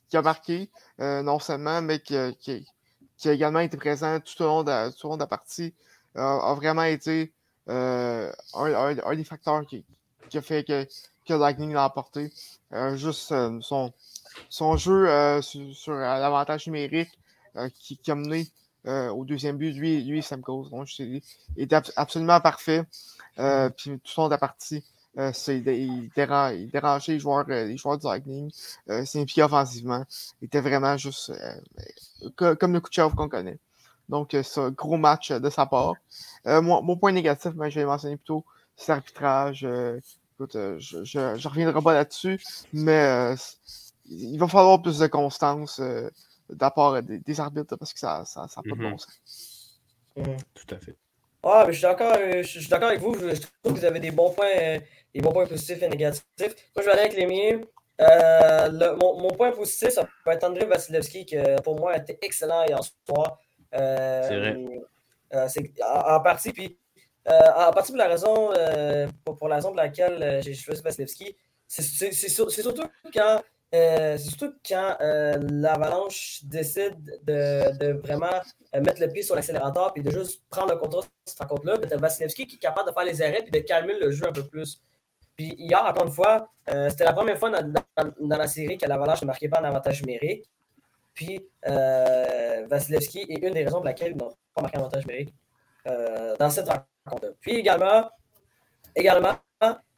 qui 0.09 0.17
a 0.17 0.23
marqué, 0.23 0.71
non 0.99 1.41
seulement, 1.41 1.83
mais 1.83 1.99
qui, 1.99 2.15
qui, 2.39 3.29
a 3.29 3.33
également 3.33 3.61
été 3.61 3.77
présent 3.77 4.21
tout 4.21 4.43
au 4.43 4.47
long 4.47 4.63
de, 4.63 4.91
tout 4.91 5.07
au 5.07 5.11
long 5.11 5.17
de 5.17 5.23
la 5.23 5.27
partie, 5.27 5.75
a 6.15 6.55
vraiment 6.55 6.85
été 6.85 7.33
un, 7.67 8.31
un, 8.55 9.15
des 9.17 9.25
facteurs 9.25 9.67
qui, 9.67 9.85
qui 10.29 10.39
a 10.39 10.43
fait 10.43 10.65
que, 10.65 10.87
que 11.27 11.35
Lightning 11.35 11.73
l'a 11.73 11.87
emporté. 11.87 12.33
Euh, 12.73 12.97
juste 12.97 13.33
euh, 13.33 13.61
son, 13.61 13.93
son 14.49 14.77
jeu 14.77 15.09
euh, 15.09 15.43
sur, 15.43 15.93
l'avantage 15.93 16.67
numérique 16.67 17.11
qui, 17.75 17.99
a 18.11 18.15
mené 18.15 18.47
au 18.87 19.25
deuxième 19.25 19.57
but, 19.57 19.73
lui, 19.73 20.03
lui 20.03 20.25
Cause, 20.43 20.71
donc 20.71 20.99
il 20.99 21.23
était 21.57 21.81
absolument 21.97 22.41
parfait. 22.41 22.85
puis 23.37 24.01
tout 24.01 24.21
long 24.21 24.27
de 24.27 24.31
la 24.31 24.39
partie, 24.39 24.85
il, 25.17 26.11
dérangeait 26.17 27.13
les 27.13 27.19
joueurs, 27.19 27.47
les 27.47 27.77
joueurs 27.77 27.99
du 27.99 28.07
Lightning, 28.07 28.51
s'impliquait 29.05 29.43
offensivement. 29.43 30.05
Il 30.41 30.47
était 30.47 30.61
vraiment 30.61 30.97
juste 30.97 31.33
comme 32.37 32.73
le 32.73 32.81
Kucherov 32.81 33.15
qu'on 33.15 33.29
connaît. 33.29 33.59
Donc, 34.09 34.31
c'est 34.43 34.61
un 34.61 34.71
gros 34.71 34.97
match 34.97 35.31
de 35.31 35.51
sa 35.51 35.67
part. 35.67 35.95
mon, 36.45 36.97
point 36.97 37.13
négatif, 37.13 37.53
ben, 37.53 37.69
je 37.69 37.81
vais 37.81 37.87
mentionner 37.87 38.17
plutôt, 38.17 38.45
c'est 38.77 38.93
l'arbitrage. 38.93 39.67
Euh, 40.57 40.79
je 40.79 41.19
ne 41.19 41.49
reviendrai 41.49 41.81
pas 41.83 41.95
là-dessus, 41.95 42.41
mais 42.73 43.01
euh, 43.05 43.37
il 44.07 44.39
va 44.39 44.49
falloir 44.49 44.83
plus 44.83 44.99
de 44.99 45.07
constance 45.07 45.81
euh, 45.81 46.11
d'apport 46.55 47.03
des, 47.03 47.41
arbitres 47.41 47.77
parce 47.77 47.93
que 47.93 47.99
ça 47.99 48.19
n'a 48.19 48.25
ça, 48.25 48.47
pas 48.57 48.63
de 48.63 48.75
bon 48.75 48.91
mm-hmm. 48.91 48.99
sens. 48.99 49.81
Mm. 50.17 50.37
Tout 50.55 50.75
à 50.75 50.79
fait. 50.79 50.97
Ah, 51.45 51.65
mais 51.67 51.73
je 51.73 51.79
suis 51.79 51.87
d'accord, 51.87 52.17
je, 52.17 52.43
suis 52.43 52.69
d'accord 52.69 52.89
avec 52.89 53.01
vous. 53.01 53.15
Je, 53.15 53.35
trouve 53.35 53.75
que 53.75 53.81
vous 53.81 53.85
avez 53.85 53.99
des 53.99 54.13
bons 54.13 54.31
points, 54.31 54.79
des 55.15 55.21
bons 55.21 55.33
points 55.33 55.47
positifs 55.47 55.83
et 55.83 55.89
négatifs. 55.89 56.25
Moi, 56.39 56.49
je 56.77 56.83
vais 56.83 56.91
aller 56.93 57.01
avec 57.01 57.15
les 57.15 57.27
miens. 57.27 57.61
mon, 59.01 59.21
mon, 59.21 59.31
point 59.31 59.51
positif, 59.51 59.91
ça 59.91 60.09
peut 60.25 60.31
être 60.31 60.45
André 60.45 60.67
Vasilevski, 60.67 61.27
qui 61.27 61.37
pour 61.65 61.79
moi 61.79 61.93
a 61.93 61.97
été 61.99 62.19
excellent 62.23 62.65
hier 62.65 62.81
soir. 62.85 63.41
c'est 63.73 64.39
vrai. 64.39 64.57
en, 65.35 66.15
en, 66.15 66.21
partie, 66.21 66.53
puis 66.53 66.79
euh, 67.29 67.41
en 67.57 67.73
partie 67.73 67.93
pour 67.93 67.99
la 67.99 68.09
raison, 68.09 68.53
euh, 68.53 69.07
pour, 69.25 69.49
la 69.49 69.57
raison 69.57 69.69
pour 69.69 69.77
laquelle 69.77 70.23
euh, 70.23 70.43
j'ai 70.43 70.55
choisi 70.55 70.83
Vasilevski, 70.83 71.37
c'est 71.69 72.13
surtout 72.29 72.83
quand, 73.15 73.43
surtout 74.19 74.53
quand 74.69 74.97
l'Avalanche 75.01 76.41
décide 76.45 76.97
de, 77.25 77.93
vraiment 78.01 78.41
mettre 78.75 79.01
le 79.01 79.09
pied 79.09 79.23
sur 79.23 79.35
l'accélérateur 79.35 79.93
et 79.97 80.03
de 80.03 80.11
juste 80.11 80.43
prendre 80.51 80.73
le 80.73 80.79
contrôle 80.79 81.05
de 81.05 81.09
cette 81.25 81.39
rencontre-là. 81.39 81.79
Tu 81.79 81.97
Vasilevski 81.97 82.47
qui 82.47 82.57
est 82.57 82.59
capable 82.59 82.89
de 82.89 82.95
faire 82.95 83.05
les 83.05 83.23
arrêts 83.23 83.45
et 83.47 83.51
de 83.51 83.59
calmer 83.61 83.99
le 83.99 84.11
jeu 84.11 84.27
un 84.27 84.33
peu 84.33 84.45
plus. 84.45 84.83
Puis 85.37 85.55
hier, 85.59 85.83
encore 85.85 86.07
une 86.07 86.13
fois, 86.13 86.51
c'était 86.67 87.05
la 87.05 87.13
première 87.13 87.39
fois 87.39 87.51
dans, 87.51 88.37
la 88.37 88.47
série 88.47 88.77
que 88.77 88.87
l'Avalanche 88.87 89.23
ne 89.23 89.27
marquait 89.27 89.49
pas 89.49 89.61
un 89.61 89.65
avantage 89.65 90.03
numérique. 90.03 90.45
Puis 91.15 91.41
Vasilevski 91.65 93.27
est 93.29 93.43
une 93.43 93.55
des 93.55 93.65
raisons 93.65 93.79
pour 93.79 93.87
laquelle 93.87 94.13
ils 94.13 94.19
n'ont 94.19 94.35
pas 94.55 94.63
marqué 94.63 94.77
un 94.77 94.81
avantage 94.81 95.07
numérique 95.07 95.35
dans 96.39 96.51
cette 96.51 96.69
rencontre. 96.69 97.35
Puis 97.41 97.57
également, 97.57 98.11
également 98.95 99.37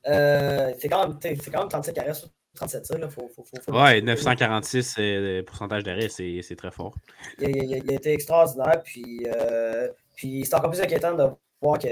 euh, 0.06 0.72
c'est 0.78 0.88
quand, 0.88 1.08
même, 1.08 1.18
quand 1.18 1.60
même 1.60 1.68
37 1.68 1.98
arrêts 1.98 2.14
sur 2.14 2.28
37. 2.54 2.86
Ça, 2.86 2.98
là, 2.98 3.08
faut, 3.08 3.28
faut, 3.28 3.44
faut, 3.44 3.72
ouais, 3.72 4.00
946 4.00 4.96
euh, 4.98 5.42
pourcentage 5.42 5.82
d'arrêt, 5.82 6.08
c'est 6.08 6.56
très 6.56 6.70
fort. 6.70 6.94
Il, 7.40 7.74
a 7.74 7.92
été 7.92 8.12
extraordinaire. 8.12 8.82
Puis, 8.82 9.26
euh, 9.26 9.88
puis 10.14 10.44
c'est 10.44 10.54
encore 10.54 10.70
plus 10.70 10.80
inquiétant 10.80 11.14
de 11.14 11.24
voir 11.60 11.78
qu'il 11.78 11.90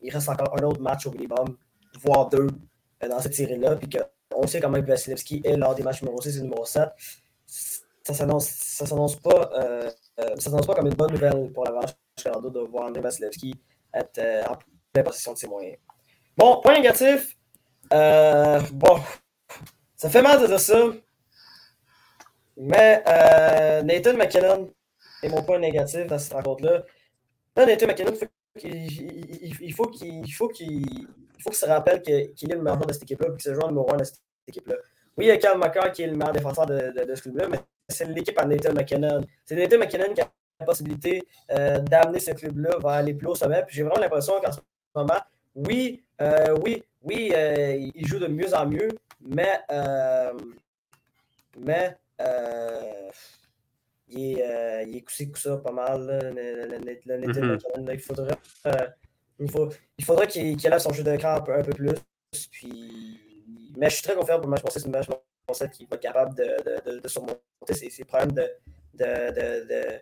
il 0.00 0.10
reste 0.10 0.28
encore 0.28 0.54
un 0.58 0.62
autre 0.64 0.80
match 0.80 1.06
au 1.06 1.12
minimum, 1.12 1.56
voire 2.00 2.28
deux 2.28 2.48
dans 3.08 3.20
cette 3.20 3.34
série-là. 3.34 3.76
Puis 3.76 3.88
qu'on 3.88 4.46
sait 4.46 4.60
comment 4.60 4.80
Vasilevski 4.80 5.42
est 5.44 5.56
lors 5.56 5.74
des 5.74 5.82
matchs 5.82 6.02
numéro 6.02 6.20
6 6.20 6.38
et 6.38 6.42
numéro 6.42 6.64
7. 6.64 6.88
Ça 7.46 8.12
ne 8.12 8.16
s'annonce 8.88 9.16
pas, 9.16 9.50
pas 9.50 10.74
comme 10.74 10.86
une 10.86 10.94
bonne 10.94 11.12
nouvelle 11.12 11.50
pour 11.52 11.64
la 11.64 11.72
vache 11.72 11.94
de 12.24 12.60
voir 12.60 12.86
André 12.86 13.00
Vasilevski 13.00 13.54
être 13.96 14.18
euh, 14.18 14.42
en 14.48 14.56
pleine 14.92 15.04
possession 15.04 15.32
de 15.32 15.38
ses 15.38 15.48
moyens. 15.48 15.76
Bon, 16.36 16.60
point 16.60 16.74
négatif. 16.74 17.36
Euh, 17.92 18.60
bon, 18.72 18.98
ça 19.96 20.10
fait 20.10 20.22
mal 20.22 20.40
de 20.40 20.46
dire 20.46 20.60
ça. 20.60 20.92
Mais 22.56 23.02
euh, 23.06 23.82
Nathan 23.82 24.14
McKinnon 24.14 24.72
est 25.22 25.28
mon 25.28 25.42
point 25.42 25.58
négatif 25.58 26.06
dans 26.06 26.18
cette 26.18 26.32
rencontre-là. 26.32 26.84
Là, 27.56 27.66
Nathan 27.66 27.86
McKinnon, 27.86 28.12
il, 28.62 29.72
faut 29.74 29.86
qu'il 29.88 30.32
faut 30.32 30.48
qu'il 30.48 31.08
se 31.52 31.66
rappelle 31.66 32.02
qu'il 32.02 32.14
est 32.50 32.54
le 32.54 32.62
meilleur 32.62 32.78
de 32.78 32.92
cette 32.92 33.02
équipe-là 33.02 33.28
et 33.28 33.36
que 33.36 33.42
c'est 33.42 33.50
le 33.50 33.56
joueur 33.56 33.68
numéro 33.68 33.94
de 33.96 34.04
cette 34.04 34.20
équipe-là. 34.48 34.76
Oui, 35.16 35.26
il 35.26 35.28
y 35.28 35.30
a 35.30 35.36
Cal 35.38 35.58
McCarr 35.58 35.92
qui 35.92 36.02
est 36.02 36.06
le 36.06 36.16
meilleur 36.16 36.32
défenseur 36.32 36.66
de 36.66 37.14
ce 37.14 37.22
club-là, 37.22 37.48
mais 37.48 37.58
c'est 37.88 38.06
l'équipe 38.06 38.38
à 38.38 38.44
Nathan 38.44 38.72
McKinnon. 38.72 39.24
C'est 39.44 39.56
Nathan 39.56 39.78
McKinnon 39.78 40.14
qui 40.14 40.20
a 40.20 40.30
la 40.60 40.66
possibilité 40.66 41.22
euh, 41.50 41.78
d'amener 41.78 42.18
ce 42.18 42.32
club-là 42.32 42.78
vers 42.78 43.02
les 43.02 43.14
plus 43.14 43.28
hauts 43.28 43.34
sommets. 43.34 43.64
Puis 43.66 43.76
j'ai 43.76 43.82
vraiment 43.82 44.00
l'impression 44.00 44.34
qu'en 44.40 44.52
ce 44.52 44.58
moment, 44.94 45.20
oui, 45.56 46.04
euh, 46.20 46.54
oui, 46.62 46.84
oui, 47.02 47.32
euh, 47.34 47.90
il 47.94 48.06
joue 48.06 48.18
de 48.18 48.28
mieux 48.28 48.54
en 48.54 48.66
mieux, 48.66 48.90
mais, 49.20 49.58
mais 51.58 51.96
il 54.08 54.38
est, 54.38 54.86
il 54.86 54.96
est 54.96 55.00
coussé 55.00 55.30
ça 55.34 55.56
pas 55.56 55.72
mal. 55.72 56.06
le, 56.06 56.90
mm-hmm. 57.16 57.92
il 57.92 58.00
faudrait, 58.00 58.38
il 59.38 59.50
faut, 59.50 59.68
il 59.98 60.04
faudrait 60.04 60.26
qu'il 60.28 60.56
qu 60.56 60.68
son 60.78 60.92
jeu 60.92 61.02
de 61.02 61.16
camp 61.16 61.36
un 61.36 61.40
peu, 61.40 61.54
un 61.54 61.62
peu, 61.62 61.72
plus. 61.72 61.94
Puis, 62.50 63.20
mais 63.76 63.88
je 63.88 63.94
suis 63.96 64.04
très 64.04 64.14
confiant 64.14 64.36
pour 64.36 64.46
le 64.46 64.50
match 64.50 64.62
c'est 64.70 64.84
une 64.84 64.92
match 64.92 65.06
qu'il 65.72 65.86
va 65.88 65.96
être 65.96 66.02
capable 66.02 66.34
de, 66.34 66.90
de, 66.90 66.98
de 66.98 67.08
surmonter 67.08 67.38
ses, 67.70 67.88
ses, 67.88 68.04
problèmes 68.04 68.32
de, 68.32 68.46
de, 68.94 70.00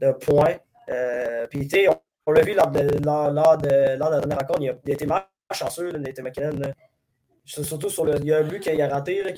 de 0.00 0.12
points. 0.12 0.56
Euh, 0.88 1.46
puis, 1.46 1.66
tu 1.66 1.76
sais, 1.76 1.88
on, 1.88 2.00
l'a 2.32 2.42
vu 2.42 2.54
lors 2.54 2.70
de, 2.70 3.04
lors, 3.04 3.30
lors, 3.30 3.58
de, 3.58 3.96
lors 3.96 4.10
de 4.10 4.14
la 4.14 4.20
dernière 4.20 4.38
rencontre, 4.38 4.62
il 4.62 4.70
a, 4.70 4.74
il 4.84 4.90
a 4.90 4.94
été 4.94 5.06
chanceux, 5.52 5.90
là, 5.90 5.98
Nathan 5.98 6.22
McKinnon. 6.22 6.72
Surtout 7.44 7.90
sur 7.90 8.04
le. 8.04 8.16
Il 8.20 8.26
y 8.26 8.32
a 8.32 8.38
un 8.38 8.44
but 8.44 8.60
qu'il 8.60 8.80
a 8.80 8.88
raté, 8.88 9.22
là, 9.22 9.30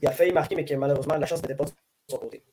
il 0.00 0.08
a 0.08 0.12
failli 0.12 0.32
marquer, 0.32 0.54
mais 0.54 0.64
que 0.64 0.74
malheureusement, 0.74 1.16
la 1.16 1.26
chance 1.26 1.42
n'était 1.42 1.56
pas 1.56 1.64
de 1.64 1.70
son 2.08 2.18
côté. 2.18 2.44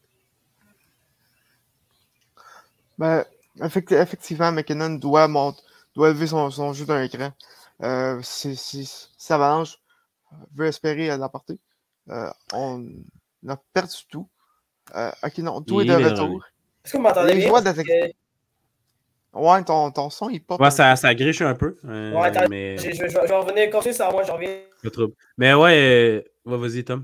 Ben, 2.98 3.26
effectivement, 3.62 4.52
McKinnon 4.52 4.96
doit, 4.96 5.28
monter, 5.28 5.62
doit 5.96 6.10
élever 6.10 6.28
son, 6.28 6.50
son 6.50 6.74
jeu 6.74 6.86
d'un 6.86 7.04
écran. 7.04 7.32
Euh, 7.82 8.20
si, 8.22 8.56
si, 8.56 8.86
si 8.86 9.34
Avalanche 9.34 9.78
veut 10.56 10.68
espérer 10.68 11.16
l'apporter, 11.18 11.60
euh, 12.10 12.30
on 12.54 12.84
a 13.48 13.58
perdu 13.74 13.98
tout. 14.10 14.30
Euh, 14.96 15.12
ok, 15.24 15.38
non, 15.40 15.62
tout 15.62 15.82
est 15.82 15.86
de 15.86 15.94
retour. 15.94 16.44
Est-ce 16.84 16.94
que 16.94 16.98
vous 16.98 17.04
m'entendez 17.04 17.36
bien? 17.36 17.52
Ouais, 19.34 19.64
ton, 19.64 19.92
ton 19.92 20.10
son, 20.10 20.30
il 20.30 20.44
pop. 20.44 20.62
Ouais, 20.62 20.70
ça, 20.70 20.96
ça 20.96 21.14
griche 21.16 21.42
un 21.42 21.56
peu. 21.56 21.76
Euh, 21.86 22.14
ouais, 22.14 22.28
attends, 22.28 22.48
mais... 22.50 22.78
je, 22.78 22.92
je, 22.92 23.08
je, 23.08 23.28
vais 23.28 23.36
revenir 23.36 23.70
continuer 23.72 23.94
ça, 23.94 24.12
moi, 24.12 24.24
je 24.24 24.32
reviens. 24.32 24.58
Mais 25.38 25.54
ouais, 25.54 26.24
euh, 26.46 26.58
vas-y, 26.58 26.84
Tom. 26.84 27.04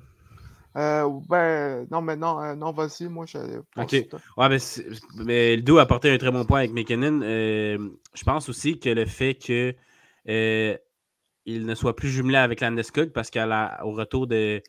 Euh, 0.78 1.10
ben, 1.28 1.88
non, 1.90 2.02
mais 2.02 2.16
non, 2.16 2.40
euh, 2.42 2.54
non 2.54 2.72
vas-y, 2.72 3.08
moi, 3.08 3.26
je. 3.26 3.40
Ok. 3.76 3.94
Ouais, 4.38 4.50
mais, 4.50 4.58
mais 5.26 5.56
le 5.56 5.78
a 5.78 5.82
apporté 5.82 6.12
un 6.12 6.18
très 6.18 6.32
bon 6.32 6.46
point 6.46 6.60
avec 6.60 6.72
McKinnon. 6.72 7.22
je 7.22 8.24
pense 8.24 8.48
aussi 8.48 8.80
que 8.80 8.90
le 8.90 9.06
fait 9.06 9.34
que 9.34 9.74
il 11.46 11.66
ne 11.66 11.74
soit 11.74 11.96
plus 11.96 12.10
jumelé 12.10 12.38
avec 12.38 12.62
Landeskog 12.62 13.10
parce 13.10 13.32
qu'au 13.32 13.92
retour 13.92 14.28
de, 14.28 14.62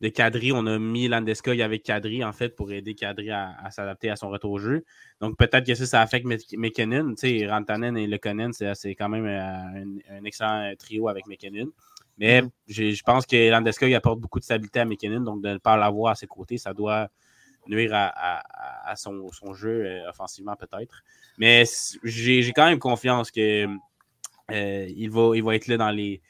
de 0.00 0.08
Kadri. 0.08 0.52
On 0.52 0.66
a 0.66 0.78
mis 0.78 1.08
Landeskog 1.08 1.60
avec 1.60 1.82
Kadri, 1.82 2.24
en 2.24 2.32
fait, 2.32 2.56
pour 2.56 2.72
aider 2.72 2.94
Kadri 2.94 3.30
à, 3.30 3.70
s'adapter 3.70 4.10
à 4.10 4.16
son 4.16 4.30
retour 4.30 4.52
au 4.52 4.58
jeu. 4.58 4.84
Donc, 5.20 5.36
peut-être 5.36 5.66
que 5.66 5.74
ça, 5.74 5.86
ça 5.86 6.00
affecte 6.00 6.26
McKinnon. 6.26 7.14
Tu 7.14 7.40
sais, 7.40 7.46
Rantanen 7.46 7.96
et 7.96 8.06
Lekonen, 8.06 8.52
c'est 8.52 8.94
quand 8.94 9.08
même 9.08 9.26
euh, 9.26 10.18
un, 10.18 10.24
excellent 10.24 10.72
trio 10.78 11.08
avec 11.08 11.26
McKinnon. 11.26 11.70
Mais 12.18 12.42
mm-hmm. 12.42 12.94
je 12.94 13.02
pense 13.02 13.26
que 13.26 13.50
Landeskog 13.50 13.92
apporte 13.92 14.20
beaucoup 14.20 14.38
de 14.38 14.44
stabilité 14.44 14.80
à 14.80 14.84
McKinnon. 14.84 15.20
Donc, 15.20 15.42
de 15.42 15.50
ne 15.50 15.58
pas 15.58 15.76
l'avoir 15.76 16.12
à 16.12 16.14
ses 16.14 16.26
côtés, 16.26 16.58
ça 16.58 16.72
doit, 16.72 17.08
nuire 17.66 17.92
à, 17.94 18.96
son, 18.96 19.30
jeu 19.52 20.02
offensivement 20.08 20.56
peut-être. 20.56 21.02
Mais 21.38 21.64
j'ai 22.02 22.52
quand 22.52 22.66
même 22.66 22.78
confiance 22.78 23.30
que 23.30 23.66
il, 24.50 25.10
va, 25.10 25.36
il 25.36 25.42
va 25.44 25.54
être 25.54 25.68
là 25.68 25.76
dans 25.76 25.90
les, 25.90 26.20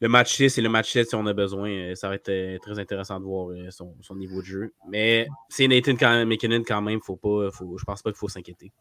le 0.00 0.08
match 0.08 0.34
6 0.36 0.58
et 0.58 0.60
le 0.60 0.68
match 0.68 0.92
7 0.92 1.08
si 1.08 1.14
on 1.14 1.26
a 1.26 1.32
besoin. 1.32 1.94
Ça 1.94 2.08
va 2.08 2.16
être 2.16 2.58
très 2.58 2.78
intéressant 2.78 3.18
de 3.18 3.24
voir 3.24 3.50
son, 3.70 4.14
niveau 4.14 4.40
de 4.40 4.46
jeu. 4.46 4.74
Mais 4.88 5.26
c'est 5.48 5.68
Nathan 5.68 5.96
quand 5.96 6.26
McKinnon 6.26 6.62
quand 6.66 6.82
même, 6.82 7.00
faut 7.00 7.16
pas, 7.16 7.50
faut, 7.50 7.78
je 7.78 7.84
pense 7.84 8.02
pas 8.02 8.10
qu'il 8.10 8.18
faut 8.18 8.28
s'inquiéter. 8.28 8.72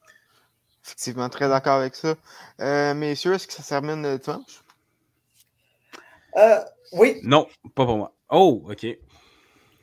Effectivement, 0.83 1.29
très 1.29 1.49
d'accord 1.49 1.79
avec 1.79 1.95
ça. 1.95 2.15
messieurs, 2.93 3.33
est-ce 3.33 3.47
que 3.47 3.53
ça 3.53 3.63
se 3.63 3.69
termine 3.69 4.17
dimanche? 4.17 4.63
Euh, 6.37 6.59
oui. 6.93 7.19
Non, 7.23 7.47
pas 7.73 7.85
pour 7.85 7.97
moi. 7.97 8.13
Oh, 8.29 8.63
OK. 8.69 8.85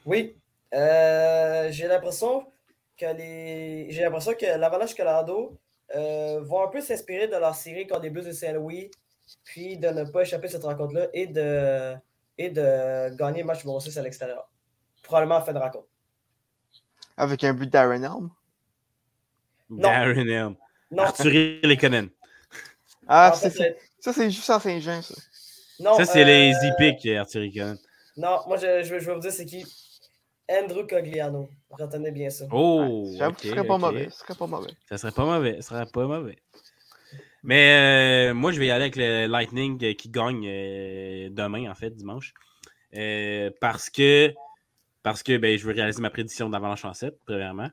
Oui. 0.05 0.37
Euh, 0.75 1.69
j'ai 1.71 1.87
l'impression 1.87 2.47
que 2.99 3.07
les. 3.17 3.91
J'ai 3.91 4.03
l'impression 4.03 4.33
que 4.35 4.47
l'Avalanche 4.59 4.95
Colorado 4.95 5.59
euh, 5.95 6.41
vont 6.43 6.65
un 6.65 6.69
peu 6.69 6.81
s'inspirer 6.81 7.29
de 7.29 7.37
leur 7.37 7.55
série 7.55 7.87
contre 7.87 8.03
les 8.03 8.11
Blues 8.11 8.27
de 8.27 8.33
Saint-Louis, 8.33 8.91
puis 9.45 9.77
de 9.79 9.89
ne 9.89 10.05
pas 10.05 10.23
échapper 10.23 10.49
cette 10.49 10.65
rencontre-là 10.65 11.09
et 11.13 11.27
de, 11.27 11.95
et 12.39 12.51
de 12.51 13.15
gagner 13.17 13.41
le 13.41 13.47
match 13.47 13.65
numéro 13.65 13.81
6 13.81 13.97
à 13.99 14.03
l'extérieur. 14.03 14.49
Probablement 15.03 15.37
en 15.37 15.43
fin 15.43 15.53
de 15.53 15.59
rencontre. 15.59 15.89
Avec 17.17 17.45
un 17.45 17.53
but 17.53 17.71
d'Aaron 17.71 18.03
Elm? 18.03 18.31
Darren 19.71 20.29
Elm. 20.29 20.57
Non. 20.91 21.05
Arthur 21.05 21.31
Lekonen. 21.63 22.09
Ah, 23.09 23.33
ça, 23.35 24.13
c'est 24.13 24.31
juste 24.31 24.49
en 24.51 24.61
Saint-Jean, 24.61 25.03
ça 25.03 25.15
ça, 25.79 26.05
c'est 26.05 26.25
les 26.25 26.55
Epic, 26.65 27.07
Arthur 27.17 27.43
Non, 28.17 28.41
moi, 28.47 28.57
je, 28.57 28.85
je, 28.85 28.95
vais 28.95 29.15
vous 29.15 29.21
dire 29.21 29.33
c'est 29.33 29.45
qui? 29.45 29.65
Andrew 30.49 30.87
Cogliano. 30.87 31.49
Retenez 31.71 32.11
bien 32.11 32.31
ça. 32.31 32.45
Oh! 32.53 33.11
ça 33.19 33.31
serait 33.43 33.67
pas 33.67 33.79
mauvais. 33.79 34.11
Ça 34.11 34.19
serait 34.19 34.35
pas 34.35 34.47
mauvais. 34.47 34.71
Ça 34.89 34.99
serait 34.99 35.13
pas 35.13 35.25
mauvais. 35.25 35.57
Ça 35.63 35.69
serait 35.69 35.87
pas 35.87 36.07
mauvais. 36.07 36.37
Mais 37.43 38.31
euh, 38.31 38.35
moi, 38.35 38.53
je 38.53 38.59
vais 38.59 38.67
y 38.67 38.71
aller 38.71 38.85
avec 38.85 38.97
le 38.97 39.27
Lightning 39.27 39.79
qui 39.95 40.09
gagne 40.09 40.47
euh, 40.47 41.29
demain, 41.31 41.71
en 41.71 41.75
fait, 41.75 41.91
dimanche. 41.91 42.35
Euh, 42.95 43.51
parce 43.61 43.91
que, 43.91 44.33
parce 45.03 45.23
que 45.23 45.37
ben, 45.39 45.59
je 45.59 45.67
veux 45.67 45.73
réaliser 45.73 46.01
ma 46.01 46.11
prédiction 46.11 46.49
d'avalanche 46.49 46.85
en 46.85 46.95
7, 46.95 47.19
premièrement. 47.27 47.71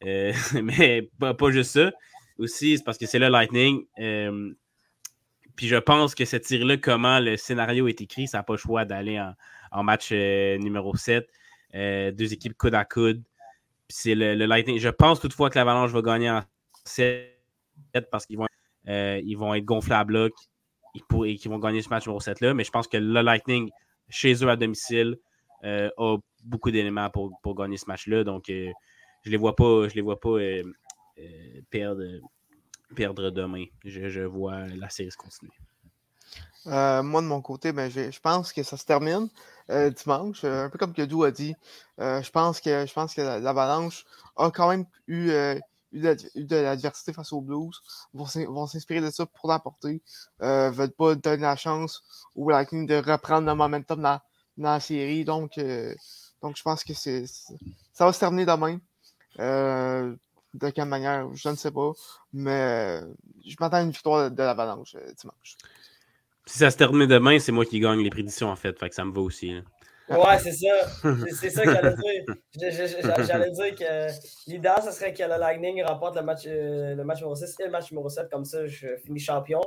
mais 0.02 1.10
pas, 1.18 1.34
pas, 1.34 1.50
juste 1.50 1.72
ça. 1.72 1.90
Aussi, 2.38 2.78
c'est 2.78 2.84
parce 2.84 2.98
que 2.98 3.06
c'est 3.06 3.18
le 3.18 3.28
Lightning. 3.28 3.84
Puis 5.58 5.66
je 5.66 5.74
pense 5.74 6.14
que 6.14 6.24
cette 6.24 6.44
tir-là, 6.44 6.76
comment 6.76 7.18
le 7.18 7.36
scénario 7.36 7.88
est 7.88 8.00
écrit, 8.00 8.28
ça 8.28 8.38
n'a 8.38 8.42
pas 8.44 8.52
le 8.52 8.58
choix 8.58 8.84
d'aller 8.84 9.20
en, 9.72 9.82
match 9.82 10.10
euh, 10.12 10.56
numéro 10.58 10.96
7. 10.96 11.28
Euh, 11.74 12.12
deux 12.12 12.32
équipes 12.32 12.56
coude 12.56 12.76
à 12.76 12.84
coude. 12.84 13.24
c'est 13.88 14.14
le, 14.14 14.34
Lightning. 14.46 14.78
Je 14.78 14.88
pense 14.88 15.18
toutefois 15.18 15.50
que 15.50 15.58
l'Avalanche 15.58 15.90
va 15.90 16.00
gagner 16.00 16.30
en 16.30 16.44
7 16.84 17.36
parce 18.08 18.24
qu'ils 18.24 18.38
vont, 18.38 18.46
euh, 18.88 19.20
ils 19.24 19.36
vont 19.36 19.54
être 19.54 19.64
gonflés 19.64 19.94
à 19.94 20.04
bloc 20.04 20.32
et 20.94 21.36
qu'ils 21.36 21.50
vont 21.50 21.58
gagner 21.58 21.82
ce 21.82 21.88
match 21.88 22.06
numéro 22.06 22.20
7-là. 22.20 22.54
Mais 22.54 22.64
je 22.64 22.70
pense 22.70 22.88
que 22.88 22.96
le 22.96 23.22
Lightning, 23.22 23.70
chez 24.08 24.34
eux 24.42 24.48
à 24.48 24.56
domicile, 24.56 25.16
a 25.62 26.16
beaucoup 26.44 26.70
d'éléments 26.70 27.10
pour, 27.10 27.54
gagner 27.54 27.76
ce 27.76 27.86
match-là. 27.86 28.24
Donc, 28.24 28.44
je 28.48 28.72
ne 29.26 29.30
les 29.30 29.36
vois 29.36 29.54
pas, 29.54 29.88
je 29.88 29.94
les 29.94 30.00
vois 30.00 30.18
pas 30.18 30.38
perdre 31.70 32.02
perdre 32.94 33.30
demain. 33.30 33.64
Je, 33.84 34.22
vois 34.22 34.66
la 34.66 34.88
série 34.88 35.10
se 35.10 35.16
continuer. 35.16 35.52
Euh, 36.66 37.02
moi, 37.02 37.22
de 37.22 37.26
mon 37.26 37.40
côté, 37.40 37.72
ben, 37.72 37.90
je 37.90 38.20
pense 38.20 38.52
que 38.52 38.62
ça 38.62 38.76
se 38.76 38.84
termine 38.84 39.28
euh, 39.70 39.90
dimanche. 39.90 40.44
Euh, 40.44 40.64
un 40.64 40.70
peu 40.70 40.78
comme 40.78 40.92
que 40.92 41.02
Dou 41.02 41.24
a 41.24 41.30
dit. 41.30 41.54
je 41.98 42.30
pense 42.30 42.60
que, 42.60 42.84
que 42.86 43.20
l'Avalanche 43.42 44.04
a 44.36 44.50
quand 44.50 44.68
même 44.68 44.84
eu 45.06 45.30
de, 45.92 46.56
l'adversité 46.56 47.12
face 47.12 47.32
aux 47.32 47.40
Blues. 47.40 47.80
Vont 48.14 48.66
s'inspirer 48.66 49.00
de 49.00 49.10
ça 49.10 49.26
pour 49.26 49.48
l'emporter. 49.48 50.02
ne 50.40 50.70
veulent 50.70 50.92
pas 50.92 51.14
donner 51.14 51.42
la 51.42 51.56
chance 51.56 52.02
ou 52.34 52.50
la 52.50 52.64
de 52.64 53.10
reprendre 53.10 53.46
le 53.46 53.54
momentum 53.54 54.02
dans, 54.02 54.20
dans 54.56 54.72
la 54.72 54.80
série. 54.80 55.24
Donc, 55.24 55.58
donc 56.42 56.56
je 56.56 56.62
pense 56.62 56.84
que 56.84 56.94
c'est 56.94 57.24
ça 57.92 58.04
va 58.04 58.12
se 58.12 58.20
terminer 58.20 58.46
demain. 58.46 58.78
De 60.54 60.70
quelle 60.70 60.88
manière, 60.88 61.28
je 61.34 61.48
ne 61.48 61.56
sais 61.56 61.70
pas. 61.70 61.92
Mais 62.32 63.00
je 63.44 63.56
m'attends 63.60 63.78
à 63.78 63.82
une 63.82 63.90
victoire 63.90 64.30
de, 64.30 64.42
l'Avalanche 64.42 64.94
euh, 64.94 65.12
dimanche. 65.20 65.56
Si 66.46 66.58
ça 66.58 66.70
se 66.70 66.76
termine 66.76 67.06
demain, 67.06 67.38
c'est 67.38 67.52
moi 67.52 67.66
qui 67.66 67.78
gagne 67.80 68.00
les 68.00 68.10
prédictions 68.10 68.48
en 68.48 68.56
fait. 68.56 68.78
Fait 68.78 68.88
que 68.88 68.94
ça 68.94 69.04
me 69.04 69.12
va 69.12 69.20
aussi. 69.20 69.54
Ouais, 70.10 70.38
c'est 70.38 70.52
ça. 70.52 70.66
C'est 71.32 71.50
ça 71.50 71.64
que 71.64 71.72
j'allais 71.72 71.94
dire. 71.94 73.24
J'allais 73.26 73.50
dire 73.50 73.74
que 73.74 74.50
l'idéal, 74.50 74.82
ce 74.84 74.90
serait 74.92 75.12
que 75.12 75.22
le 75.22 75.38
Lightning 75.38 75.82
remporte 75.84 76.16
le 76.16 76.22
match, 76.22 76.44
euh, 76.46 76.94
le 76.94 77.04
match 77.04 77.18
numéro 77.18 77.34
6 77.34 77.56
et 77.60 77.64
le 77.64 77.70
match 77.70 77.90
numéro 77.90 78.08
7. 78.08 78.28
Comme 78.30 78.44
ça, 78.44 78.66
je 78.66 78.96
finis 79.04 79.20
champion. 79.20 79.60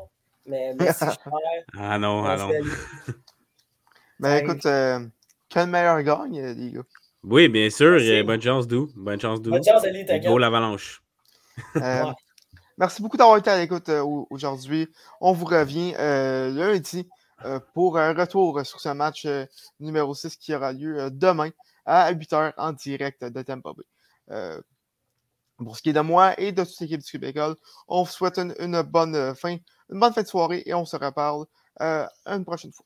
Mais, 0.45 0.73
je 0.73 0.83
perds. 0.83 1.17
Ah 1.77 1.97
non, 1.99 2.25
ah 2.25 2.37
non. 2.37 2.49
Ben 4.19 4.43
écoute, 4.43 4.65
euh, 4.65 4.99
quel 5.49 5.67
meilleur 5.67 6.01
gagne, 6.01 6.53
les 6.53 6.71
gars? 6.71 6.81
Oui, 7.23 7.49
bien 7.49 7.69
sûr. 7.69 7.99
Bonne 8.25 8.41
chance, 8.41 8.67
Dou. 8.67 8.89
Bonne 8.95 9.19
chance, 9.19 9.41
Dou. 9.41 9.51
Bonne 9.51 9.63
chance, 9.63 9.83
Eli, 9.83 10.05
Go 10.21 10.37
l'avalanche. 10.37 11.01
Euh, 11.75 12.03
merci 12.77 13.01
beaucoup 13.01 13.17
d'avoir 13.17 13.37
été 13.37 13.49
à 13.49 13.57
l'écoute 13.57 13.89
euh, 13.89 14.03
aujourd'hui. 14.29 14.87
On 15.19 15.33
vous 15.33 15.45
revient 15.45 15.93
euh, 15.99 16.49
lundi 16.49 17.07
pour 17.73 17.97
un 17.97 18.13
retour 18.13 18.65
sur 18.65 18.79
ce 18.79 18.89
match 18.89 19.27
numéro 19.79 20.13
6 20.13 20.37
qui 20.37 20.53
aura 20.53 20.73
lieu 20.73 21.09
demain 21.11 21.49
à 21.85 22.11
8h 22.13 22.53
en 22.57 22.73
direct 22.73 23.23
de 23.23 23.41
Tampa 23.41 23.71
Bay. 23.73 24.59
pour 25.57 25.77
ce 25.77 25.81
qui 25.81 25.89
est 25.89 25.93
de 25.93 26.01
moi 26.01 26.39
et 26.39 26.51
de 26.51 26.63
toute 26.63 26.79
l'équipe 26.79 27.01
du 27.01 27.11
Québec, 27.11 27.37
on 27.87 28.03
vous 28.03 28.11
souhaite 28.11 28.37
une, 28.37 28.81
bonne 28.81 29.35
fin, 29.35 29.57
une 29.89 29.99
bonne 29.99 30.13
fin 30.13 30.23
de 30.23 30.27
soirée 30.27 30.63
et 30.65 30.73
on 30.73 30.85
se 30.85 30.95
reparle 30.95 31.45
une 31.79 32.45
prochaine 32.45 32.71
fois. 32.71 32.85